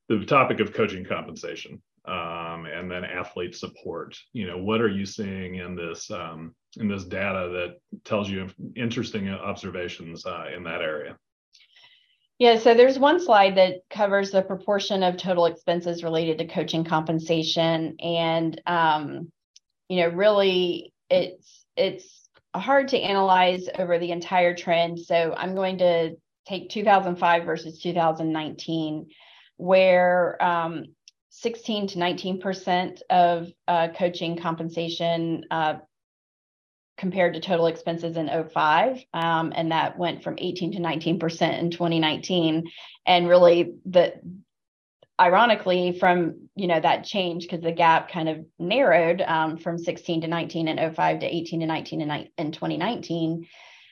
the 0.07 0.25
topic 0.25 0.59
of 0.59 0.73
coaching 0.73 1.05
compensation 1.05 1.79
um, 2.05 2.65
and 2.65 2.89
then 2.89 3.03
athlete 3.03 3.55
support. 3.55 4.17
You 4.33 4.47
know, 4.47 4.57
what 4.57 4.81
are 4.81 4.89
you 4.89 5.05
seeing 5.05 5.55
in 5.55 5.75
this 5.75 6.09
um, 6.11 6.55
in 6.77 6.87
this 6.87 7.05
data 7.05 7.49
that 7.53 8.03
tells 8.03 8.29
you 8.29 8.47
interesting 8.75 9.29
observations 9.29 10.25
uh, 10.25 10.45
in 10.55 10.63
that 10.63 10.81
area? 10.81 11.17
Yeah, 12.39 12.57
so 12.57 12.73
there's 12.73 12.97
one 12.97 13.19
slide 13.19 13.57
that 13.57 13.81
covers 13.89 14.31
the 14.31 14.41
proportion 14.41 15.03
of 15.03 15.17
total 15.17 15.45
expenses 15.45 16.03
related 16.03 16.37
to 16.37 16.47
coaching 16.47 16.85
compensation, 16.85 17.97
and 17.99 18.61
um, 18.65 19.31
you 19.89 20.01
know, 20.01 20.09
really, 20.09 20.93
it's 21.09 21.65
it's 21.75 22.29
hard 22.55 22.89
to 22.89 22.99
analyze 22.99 23.67
over 23.77 23.99
the 23.99 24.11
entire 24.11 24.55
trend. 24.55 24.99
So 24.99 25.33
I'm 25.35 25.53
going 25.53 25.79
to 25.79 26.15
take 26.47 26.69
2005 26.69 27.43
versus 27.43 27.81
2019, 27.81 29.07
where 29.57 30.41
um, 30.41 30.85
16 31.29 31.87
to 31.87 31.99
19 31.99 32.41
percent 32.41 33.01
of 33.09 33.47
uh, 33.67 33.89
coaching 33.89 34.37
compensation 34.37 35.45
uh, 35.51 35.75
compared 36.99 37.33
to 37.33 37.39
total 37.39 37.67
expenses 37.67 38.17
in 38.17 38.29
05 38.49 39.03
um, 39.13 39.53
and 39.55 39.71
that 39.71 39.97
went 39.97 40.21
from 40.21 40.35
18 40.37 40.73
to 40.73 40.79
19% 40.79 41.59
in 41.59 41.71
2019 41.71 42.69
and 43.05 43.29
really 43.29 43.73
the 43.85 44.13
ironically 45.19 45.97
from 45.97 46.49
you 46.55 46.67
know 46.67 46.79
that 46.79 47.05
change 47.05 47.43
because 47.43 47.61
the 47.61 47.71
gap 47.71 48.11
kind 48.11 48.29
of 48.29 48.45
narrowed 48.59 49.21
um, 49.21 49.57
from 49.57 49.77
16 49.77 50.21
to 50.21 50.27
19 50.27 50.67
in 50.67 50.93
05 50.93 51.19
to 51.19 51.25
18 51.25 51.61
to 51.61 51.65
19 51.65 52.01
in, 52.01 52.27
in 52.37 52.51
2019 52.51 53.47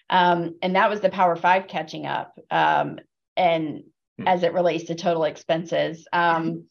um, 0.10 0.56
and 0.62 0.76
that 0.76 0.89
was 0.89 1.00
the 1.00 1.10
power 1.10 1.36
five 1.36 1.67
catching 1.67 2.06
up 2.06 2.38
um, 2.52 3.00
and 3.38 3.84
hmm. 4.17 4.28
as 4.28 4.43
it 4.43 4.54
relates 4.54 4.86
to 4.86 4.95
total 4.95 5.23
expenses 5.23 6.08
um, 6.12 6.65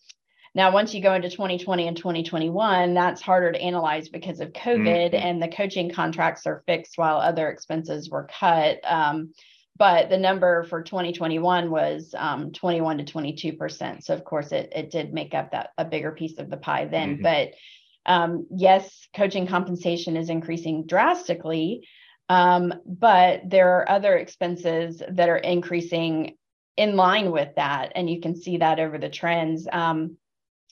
now, 0.57 0.73
once 0.73 0.95
you 0.95 1.03
go 1.03 1.13
into 1.13 1.29
2020 1.29 1.87
and 1.87 1.95
2021, 1.99 2.95
that's 2.95 3.21
harder 3.21 3.53
to 3.53 3.61
analyze 3.61 4.09
because 4.09 4.41
of 4.41 4.55
COVID 4.55 5.13
mm-hmm. 5.13 5.15
and 5.15 5.43
the 5.43 5.49
coaching 5.49 5.91
contracts 5.91 6.47
are 6.47 6.63
fixed 6.67 6.97
while 6.97 7.19
other 7.19 7.51
expenses 7.51 8.09
were 8.09 8.27
cut. 8.41 8.79
Um, 8.83 9.35
but 9.77 10.09
the 10.09 10.17
number 10.17 10.65
for 10.65 10.83
2021 10.83 11.71
was 11.71 12.15
um, 12.17 12.53
21 12.53 12.97
to 12.97 13.05
22 13.05 13.53
percent. 13.53 14.03
So 14.07 14.15
of 14.15 14.25
course 14.25 14.51
it 14.51 14.73
it 14.75 14.91
did 14.91 15.13
make 15.13 15.35
up 15.35 15.51
that 15.53 15.73
a 15.77 15.85
bigger 15.85 16.13
piece 16.13 16.39
of 16.39 16.49
the 16.49 16.57
pie 16.57 16.87
then. 16.87 17.17
Mm-hmm. 17.17 17.23
But 17.23 17.51
um, 18.07 18.47
yes, 18.51 19.09
coaching 19.15 19.47
compensation 19.47 20.17
is 20.17 20.31
increasing 20.31 20.87
drastically, 20.87 21.87
um, 22.31 22.73
but 22.87 23.43
there 23.45 23.77
are 23.77 23.91
other 23.91 24.17
expenses 24.17 25.03
that 25.07 25.29
are 25.29 25.37
increasing 25.37 26.39
in 26.79 26.97
line 26.97 27.31
with 27.31 27.57
that, 27.57 27.93
and 27.95 28.09
you 28.09 28.23
can 28.23 28.35
see 28.35 28.57
that 28.57 28.81
over 28.81 28.97
the 28.97 29.11
trends. 29.11 29.69
Um, 29.71 30.17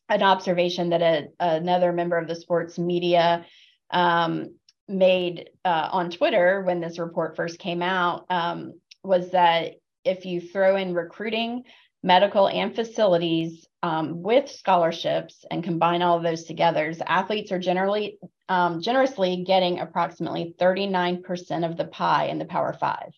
an 0.08 0.22
observation 0.22 0.90
that 0.90 1.02
a, 1.02 1.28
another 1.40 1.92
member 1.92 2.16
of 2.16 2.28
the 2.28 2.34
sports 2.34 2.78
media 2.78 3.44
um, 3.90 4.54
made 4.88 5.50
uh, 5.64 5.88
on 5.92 6.10
Twitter 6.10 6.62
when 6.62 6.80
this 6.80 6.98
report 6.98 7.36
first 7.36 7.58
came 7.58 7.82
out 7.82 8.26
um, 8.30 8.74
was 9.02 9.30
that 9.30 9.74
if 10.04 10.26
you 10.26 10.40
throw 10.40 10.76
in 10.76 10.94
recruiting, 10.94 11.64
medical, 12.02 12.48
and 12.48 12.74
facilities 12.74 13.66
um, 13.82 14.22
with 14.22 14.50
scholarships 14.50 15.44
and 15.50 15.64
combine 15.64 16.02
all 16.02 16.18
of 16.18 16.22
those 16.22 16.44
together, 16.44 16.92
athletes 17.06 17.52
are 17.52 17.58
generally 17.58 18.18
um, 18.48 18.82
generously 18.82 19.42
getting 19.46 19.80
approximately 19.80 20.54
39% 20.60 21.70
of 21.70 21.78
the 21.78 21.86
pie 21.86 22.26
in 22.26 22.38
the 22.38 22.44
Power 22.44 22.74
Five, 22.74 23.12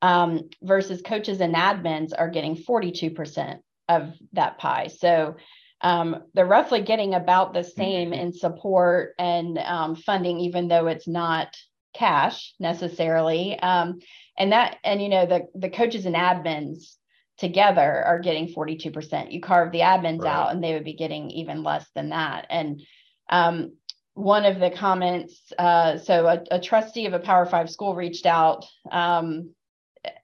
um, 0.00 0.48
versus 0.62 1.02
coaches 1.02 1.40
and 1.40 1.54
admins 1.54 2.12
are 2.16 2.30
getting 2.30 2.56
42% 2.56 3.58
of 3.88 4.14
that 4.32 4.58
pie. 4.58 4.88
So 4.88 5.36
um, 5.84 6.24
they're 6.32 6.46
roughly 6.46 6.80
getting 6.82 7.14
about 7.14 7.52
the 7.52 7.62
same 7.62 8.10
Mm-hmm. 8.10 8.20
in 8.20 8.32
support 8.32 9.14
and 9.18 9.58
um, 9.58 9.94
funding, 9.96 10.40
even 10.40 10.66
though 10.66 10.86
it's 10.88 11.06
not 11.06 11.54
cash 11.94 12.54
necessarily. 12.58 13.58
Um, 13.60 14.00
and 14.38 14.50
that, 14.52 14.78
and 14.82 15.00
you 15.02 15.10
know, 15.10 15.26
the 15.26 15.46
the 15.54 15.68
coaches 15.70 16.06
and 16.06 16.16
admins 16.16 16.96
together 17.38 18.02
are 18.04 18.18
getting 18.18 18.48
42%. 18.48 19.30
You 19.32 19.40
carve 19.40 19.72
the 19.72 19.80
admins 19.80 20.22
Right. 20.22 20.32
out, 20.32 20.52
and 20.52 20.64
they 20.64 20.72
would 20.72 20.84
be 20.84 20.94
getting 20.94 21.30
even 21.30 21.62
less 21.62 21.86
than 21.94 22.08
that. 22.10 22.46
And 22.48 22.80
um, 23.28 23.72
one 24.14 24.46
of 24.46 24.60
the 24.60 24.70
comments, 24.70 25.52
uh, 25.58 25.98
so 25.98 26.26
a, 26.26 26.44
a 26.52 26.60
trustee 26.60 27.06
of 27.06 27.12
a 27.12 27.18
Power 27.18 27.44
Five 27.46 27.68
school 27.70 27.94
reached 27.94 28.26
out 28.26 28.64
um, 28.90 29.50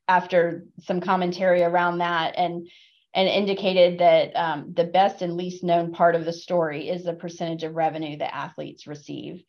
after 0.09 0.65
some 0.85 1.01
commentary 1.01 1.63
around 1.63 1.99
that 1.99 2.35
and 2.39 2.69
and 3.15 3.29
indicated 3.29 3.99
that 3.99 4.33
um, 4.37 4.73
the 4.75 4.85
best 4.85 5.23
and 5.23 5.37
least 5.37 5.65
known 5.65 5.93
part 5.93 6.15
of 6.15 6.25
the 6.25 6.33
story 6.33 6.89
is 6.89 7.05
the 7.05 7.13
percentage 7.13 7.65
of 7.65 7.75
revenue 7.75 8.17
that 8.19 8.35
athletes 8.35 8.87
receive. 8.87 9.43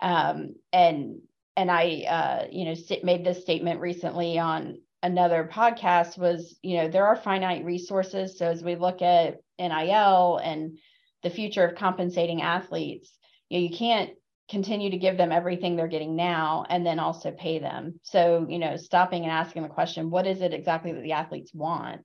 Um, 0.00 0.54
and 0.72 1.20
and 1.56 1.70
I, 1.70 2.04
uh, 2.08 2.46
you 2.50 2.64
know, 2.64 2.74
made 3.02 3.24
this 3.24 3.42
statement 3.42 3.80
recently 3.80 4.38
on 4.38 4.78
another 5.02 5.48
podcast 5.52 6.16
was, 6.16 6.56
you 6.62 6.76
know, 6.76 6.88
there 6.88 7.06
are 7.06 7.16
finite 7.16 7.64
resources. 7.64 8.38
So 8.38 8.46
as 8.46 8.62
we 8.62 8.76
look 8.76 9.02
at 9.02 9.40
NIL 9.58 10.40
and 10.42 10.78
the 11.22 11.30
future 11.30 11.64
of 11.64 11.76
compensating 11.76 12.40
athletes, 12.40 13.12
you 13.48 13.58
know, 13.58 13.66
you 13.66 13.76
can't 13.76 14.10
continue 14.48 14.90
to 14.90 14.98
give 14.98 15.16
them 15.16 15.32
everything 15.32 15.76
they're 15.76 15.88
getting 15.88 16.16
now 16.16 16.64
and 16.68 16.84
then 16.84 16.98
also 16.98 17.30
pay 17.30 17.58
them. 17.58 18.00
So, 18.02 18.46
you 18.48 18.58
know, 18.58 18.76
stopping 18.76 19.22
and 19.22 19.32
asking 19.32 19.62
the 19.62 19.68
question, 19.68 20.10
what 20.10 20.26
is 20.26 20.40
it 20.42 20.52
exactly 20.52 20.92
that 20.92 21.02
the 21.02 21.12
athletes 21.12 21.54
want? 21.54 22.02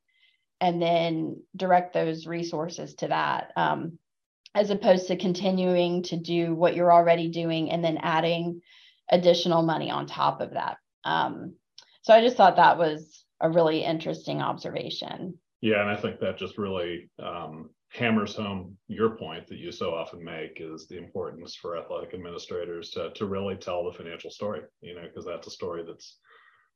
And 0.61 0.81
then 0.81 1.41
direct 1.55 1.93
those 1.93 2.27
resources 2.27 2.95
to 2.95 3.09
that, 3.09 3.51
um, 3.55 3.99
as 4.53 4.69
opposed 4.69 5.07
to 5.07 5.17
continuing 5.17 6.03
to 6.03 6.17
do 6.17 6.55
what 6.55 6.75
you're 6.75 6.93
already 6.93 7.29
doing 7.29 7.71
and 7.71 7.83
then 7.83 7.97
adding 8.01 8.61
additional 9.11 9.63
money 9.63 9.91
on 9.91 10.07
top 10.07 10.41
of 10.41 10.51
that. 10.51 10.77
Um, 11.03 11.55
so 12.01 12.13
I 12.13 12.21
just 12.21 12.37
thought 12.37 12.55
that 12.55 12.77
was 12.77 13.25
a 13.41 13.49
really 13.49 13.83
interesting 13.83 14.41
observation. 14.41 15.37
Yeah, 15.61 15.81
and 15.81 15.89
I 15.89 15.95
think 15.95 16.19
that 16.19 16.37
just 16.37 16.57
really 16.57 17.09
um, 17.21 17.69
hammers 17.89 18.35
home 18.35 18.77
your 18.87 19.17
point 19.17 19.47
that 19.47 19.57
you 19.57 19.71
so 19.71 19.93
often 19.93 20.23
make 20.23 20.59
is 20.59 20.87
the 20.87 20.97
importance 20.97 21.55
for 21.55 21.77
athletic 21.77 22.13
administrators 22.13 22.91
to 22.91 23.11
to 23.15 23.25
really 23.25 23.55
tell 23.55 23.83
the 23.83 23.97
financial 23.97 24.31
story. 24.31 24.61
You 24.81 24.95
know, 24.95 25.03
because 25.03 25.25
that's 25.25 25.47
a 25.47 25.51
story 25.51 25.83
that's 25.85 26.19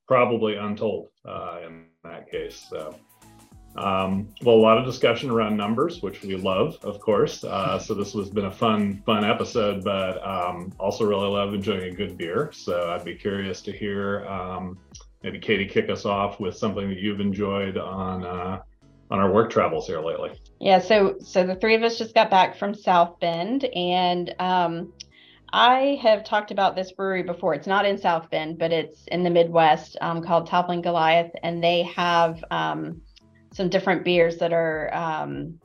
probably 0.08 0.56
untold 0.56 1.10
uh, 1.28 1.60
in 1.66 1.86
that 2.04 2.30
case. 2.32 2.68
So. 2.70 2.96
Um, 3.76 4.30
well, 4.44 4.56
a 4.56 4.58
lot 4.58 4.78
of 4.78 4.86
discussion 4.86 5.30
around 5.30 5.56
numbers, 5.56 6.02
which 6.02 6.22
we 6.22 6.36
love, 6.36 6.78
of 6.84 7.00
course. 7.00 7.44
Uh, 7.44 7.80
so 7.80 7.94
this 7.94 8.14
has 8.14 8.30
been 8.30 8.46
a 8.46 8.52
fun, 8.52 9.02
fun 9.06 9.24
episode, 9.24 9.84
but 9.84 10.26
um, 10.26 10.74
also 10.80 11.06
really 11.06 11.28
love 11.28 11.54
enjoying 11.54 11.84
a 11.84 11.96
good 11.96 12.18
beer. 12.18 12.52
So 12.52 12.92
I'd 12.92 13.06
be 13.06 13.16
curious 13.16 13.62
to 13.62 13.72
hear 13.72 14.26
um, 14.26 14.78
maybe 15.24 15.40
Katie 15.40 15.68
kick 15.68 15.90
us 15.90 16.06
off 16.06 16.40
with 16.40 16.58
something 16.58 16.90
that 16.90 17.00
you've 17.00 17.20
enjoyed 17.20 17.78
on 17.78 18.26
uh, 18.26 18.62
on 19.12 19.20
our 19.20 19.32
work 19.32 19.50
travels 19.50 19.88
here 19.88 20.02
lately. 20.02 20.32
Yeah, 20.60 20.80
so 20.80 21.16
so 21.20 21.46
the 21.46 21.56
three 21.56 21.76
of 21.76 21.84
us 21.84 21.98
just 21.98 22.14
got 22.14 22.30
back 22.30 22.58
from 22.58 22.74
South 22.74 23.20
Bend, 23.20 23.66
and 23.66 24.34
um, 24.40 24.94
I 25.52 26.00
have 26.02 26.24
talked 26.24 26.52
about 26.52 26.76
this 26.76 26.92
brewery 26.92 27.24
before. 27.24 27.54
It's 27.54 27.68
not 27.68 27.86
in 27.86 27.98
South 27.98 28.30
Bend, 28.30 28.60
but 28.60 28.72
it's 28.72 29.06
in 29.08 29.24
the 29.24 29.30
Midwest, 29.30 29.98
um, 30.02 30.22
called 30.22 30.48
Toppling 30.48 30.82
Goliath, 30.82 31.32
and 31.42 31.64
they 31.64 31.84
have 31.84 32.44
um, 32.52 33.02
some 33.52 33.70
different 33.70 34.04
beers 34.04 34.38
that 34.38 34.54
are 34.54 34.94
um, 34.94 35.60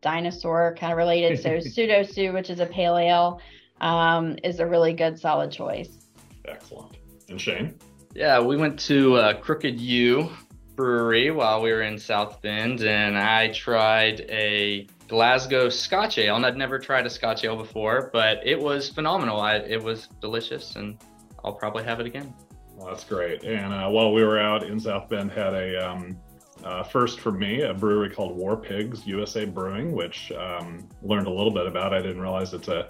dinosaur 0.00 0.74
kind 0.78 0.92
of 0.92 0.98
related. 0.98 1.42
So 1.42 1.60
Pseudo 1.68 2.02
Sue, 2.02 2.32
which 2.32 2.50
is 2.50 2.60
a 2.60 2.66
pale 2.66 2.96
ale, 2.96 3.40
um, 3.80 4.36
is 4.42 4.60
a 4.60 4.66
really 4.66 4.92
good 4.92 5.18
solid 5.18 5.50
choice. 5.50 6.06
Excellent. 6.46 6.96
And 7.28 7.40
Shane? 7.40 7.78
Yeah, 8.14 8.40
we 8.40 8.56
went 8.56 8.78
to 8.80 9.16
uh, 9.16 9.34
Crooked 9.34 9.78
Ewe 9.78 10.30
Brewery 10.74 11.30
while 11.30 11.60
we 11.60 11.70
were 11.72 11.82
in 11.82 11.98
South 11.98 12.40
Bend, 12.40 12.80
and 12.80 13.18
I 13.18 13.52
tried 13.52 14.20
a 14.30 14.86
Glasgow 15.08 15.68
Scotch 15.68 16.18
Ale. 16.18 16.36
And 16.36 16.46
I'd 16.46 16.56
never 16.56 16.78
tried 16.78 17.06
a 17.06 17.10
Scotch 17.10 17.44
Ale 17.44 17.56
before, 17.56 18.10
but 18.12 18.46
it 18.46 18.58
was 18.58 18.88
phenomenal. 18.88 19.40
I, 19.40 19.56
it 19.56 19.82
was 19.82 20.08
delicious, 20.20 20.76
and 20.76 20.96
I'll 21.44 21.54
probably 21.54 21.84
have 21.84 22.00
it 22.00 22.06
again. 22.06 22.32
Well, 22.76 22.88
that's 22.88 23.04
great. 23.04 23.42
And 23.42 23.72
uh, 23.72 23.88
while 23.88 24.12
we 24.12 24.22
were 24.22 24.38
out 24.38 24.62
in 24.62 24.78
South 24.78 25.08
Bend, 25.08 25.32
had 25.32 25.52
a 25.52 25.90
um, 25.90 26.16
uh, 26.64 26.82
first 26.82 27.20
for 27.20 27.32
me, 27.32 27.62
a 27.62 27.74
brewery 27.74 28.10
called 28.10 28.36
War 28.36 28.56
Pigs 28.56 29.06
USA 29.06 29.44
Brewing, 29.44 29.92
which 29.92 30.32
um, 30.32 30.88
learned 31.02 31.26
a 31.26 31.30
little 31.30 31.52
bit 31.52 31.66
about. 31.66 31.94
I 31.94 32.02
didn't 32.02 32.20
realize 32.20 32.52
it's 32.54 32.68
a 32.68 32.88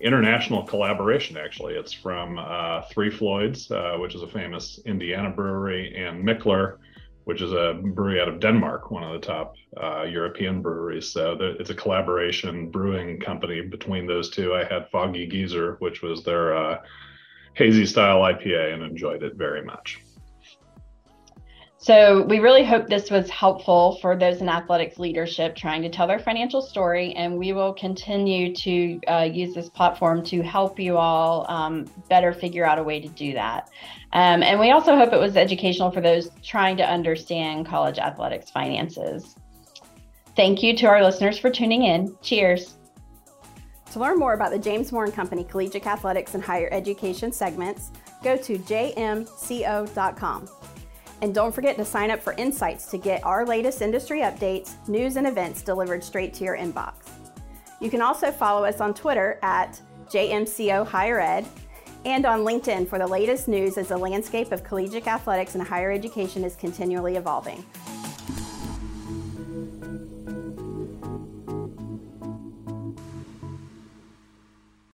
international 0.00 0.62
collaboration. 0.62 1.36
Actually, 1.36 1.74
it's 1.74 1.92
from 1.92 2.38
uh, 2.38 2.82
Three 2.90 3.10
Floyds, 3.10 3.70
uh, 3.70 3.96
which 3.98 4.14
is 4.14 4.22
a 4.22 4.26
famous 4.28 4.80
Indiana 4.86 5.30
brewery, 5.30 5.94
and 5.96 6.24
Mikkeller, 6.24 6.78
which 7.24 7.40
is 7.40 7.52
a 7.52 7.80
brewery 7.82 8.20
out 8.20 8.28
of 8.28 8.40
Denmark, 8.40 8.90
one 8.90 9.02
of 9.02 9.12
the 9.12 9.26
top 9.26 9.54
uh, 9.82 10.02
European 10.02 10.62
breweries. 10.62 11.08
So 11.08 11.36
the, 11.36 11.56
it's 11.58 11.70
a 11.70 11.74
collaboration 11.74 12.70
brewing 12.70 13.20
company 13.20 13.60
between 13.62 14.06
those 14.06 14.30
two. 14.30 14.54
I 14.54 14.64
had 14.64 14.88
Foggy 14.90 15.26
Geezer, 15.26 15.76
which 15.78 16.02
was 16.02 16.22
their 16.22 16.56
uh, 16.56 16.80
hazy 17.54 17.86
style 17.86 18.20
IPA, 18.20 18.74
and 18.74 18.82
enjoyed 18.82 19.22
it 19.22 19.36
very 19.36 19.64
much. 19.64 20.00
So 21.84 22.22
we 22.22 22.38
really 22.38 22.64
hope 22.64 22.88
this 22.88 23.10
was 23.10 23.28
helpful 23.28 23.98
for 24.00 24.16
those 24.16 24.40
in 24.40 24.48
athletics 24.48 24.98
leadership 24.98 25.54
trying 25.54 25.82
to 25.82 25.90
tell 25.90 26.06
their 26.06 26.18
financial 26.18 26.62
story, 26.62 27.12
and 27.12 27.36
we 27.36 27.52
will 27.52 27.74
continue 27.74 28.54
to 28.54 29.00
uh, 29.06 29.28
use 29.30 29.54
this 29.54 29.68
platform 29.68 30.24
to 30.24 30.40
help 30.40 30.80
you 30.80 30.96
all 30.96 31.44
um, 31.50 31.84
better 32.08 32.32
figure 32.32 32.64
out 32.64 32.78
a 32.78 32.82
way 32.82 33.00
to 33.00 33.08
do 33.08 33.34
that. 33.34 33.68
Um, 34.14 34.42
and 34.42 34.58
we 34.58 34.70
also 34.70 34.96
hope 34.96 35.12
it 35.12 35.20
was 35.20 35.36
educational 35.36 35.90
for 35.90 36.00
those 36.00 36.30
trying 36.42 36.78
to 36.78 36.90
understand 36.90 37.66
college 37.66 37.98
athletics 37.98 38.50
finances. 38.50 39.36
Thank 40.36 40.62
you 40.62 40.74
to 40.78 40.86
our 40.86 41.04
listeners 41.04 41.38
for 41.38 41.50
tuning 41.50 41.82
in. 41.82 42.16
Cheers. 42.22 42.76
To 43.92 43.98
learn 44.00 44.18
more 44.18 44.32
about 44.32 44.52
the 44.52 44.58
James 44.58 44.90
and 44.90 45.12
Company 45.12 45.44
Collegiate 45.44 45.86
Athletics 45.86 46.32
and 46.32 46.42
Higher 46.42 46.70
Education 46.72 47.30
segments, 47.30 47.90
go 48.22 48.38
to 48.38 48.56
jmco.com. 48.56 50.48
And 51.24 51.34
don't 51.34 51.54
forget 51.54 51.78
to 51.78 51.86
sign 51.86 52.10
up 52.10 52.20
for 52.20 52.34
Insights 52.34 52.84
to 52.90 52.98
get 52.98 53.24
our 53.24 53.46
latest 53.46 53.80
industry 53.80 54.20
updates, 54.20 54.72
news, 54.88 55.16
and 55.16 55.26
events 55.26 55.62
delivered 55.62 56.04
straight 56.04 56.34
to 56.34 56.44
your 56.44 56.54
inbox. 56.54 57.08
You 57.80 57.88
can 57.88 58.02
also 58.02 58.30
follow 58.30 58.66
us 58.66 58.82
on 58.82 58.92
Twitter 58.92 59.38
at 59.40 59.80
JMCO 60.08 60.86
Higher 60.86 61.20
Ed 61.20 61.46
and 62.04 62.26
on 62.26 62.40
LinkedIn 62.40 62.86
for 62.86 62.98
the 62.98 63.06
latest 63.06 63.48
news 63.48 63.78
as 63.78 63.88
the 63.88 63.96
landscape 63.96 64.52
of 64.52 64.62
collegiate 64.64 65.06
athletics 65.06 65.54
and 65.54 65.66
higher 65.66 65.90
education 65.90 66.44
is 66.44 66.56
continually 66.56 67.16
evolving. 67.16 67.64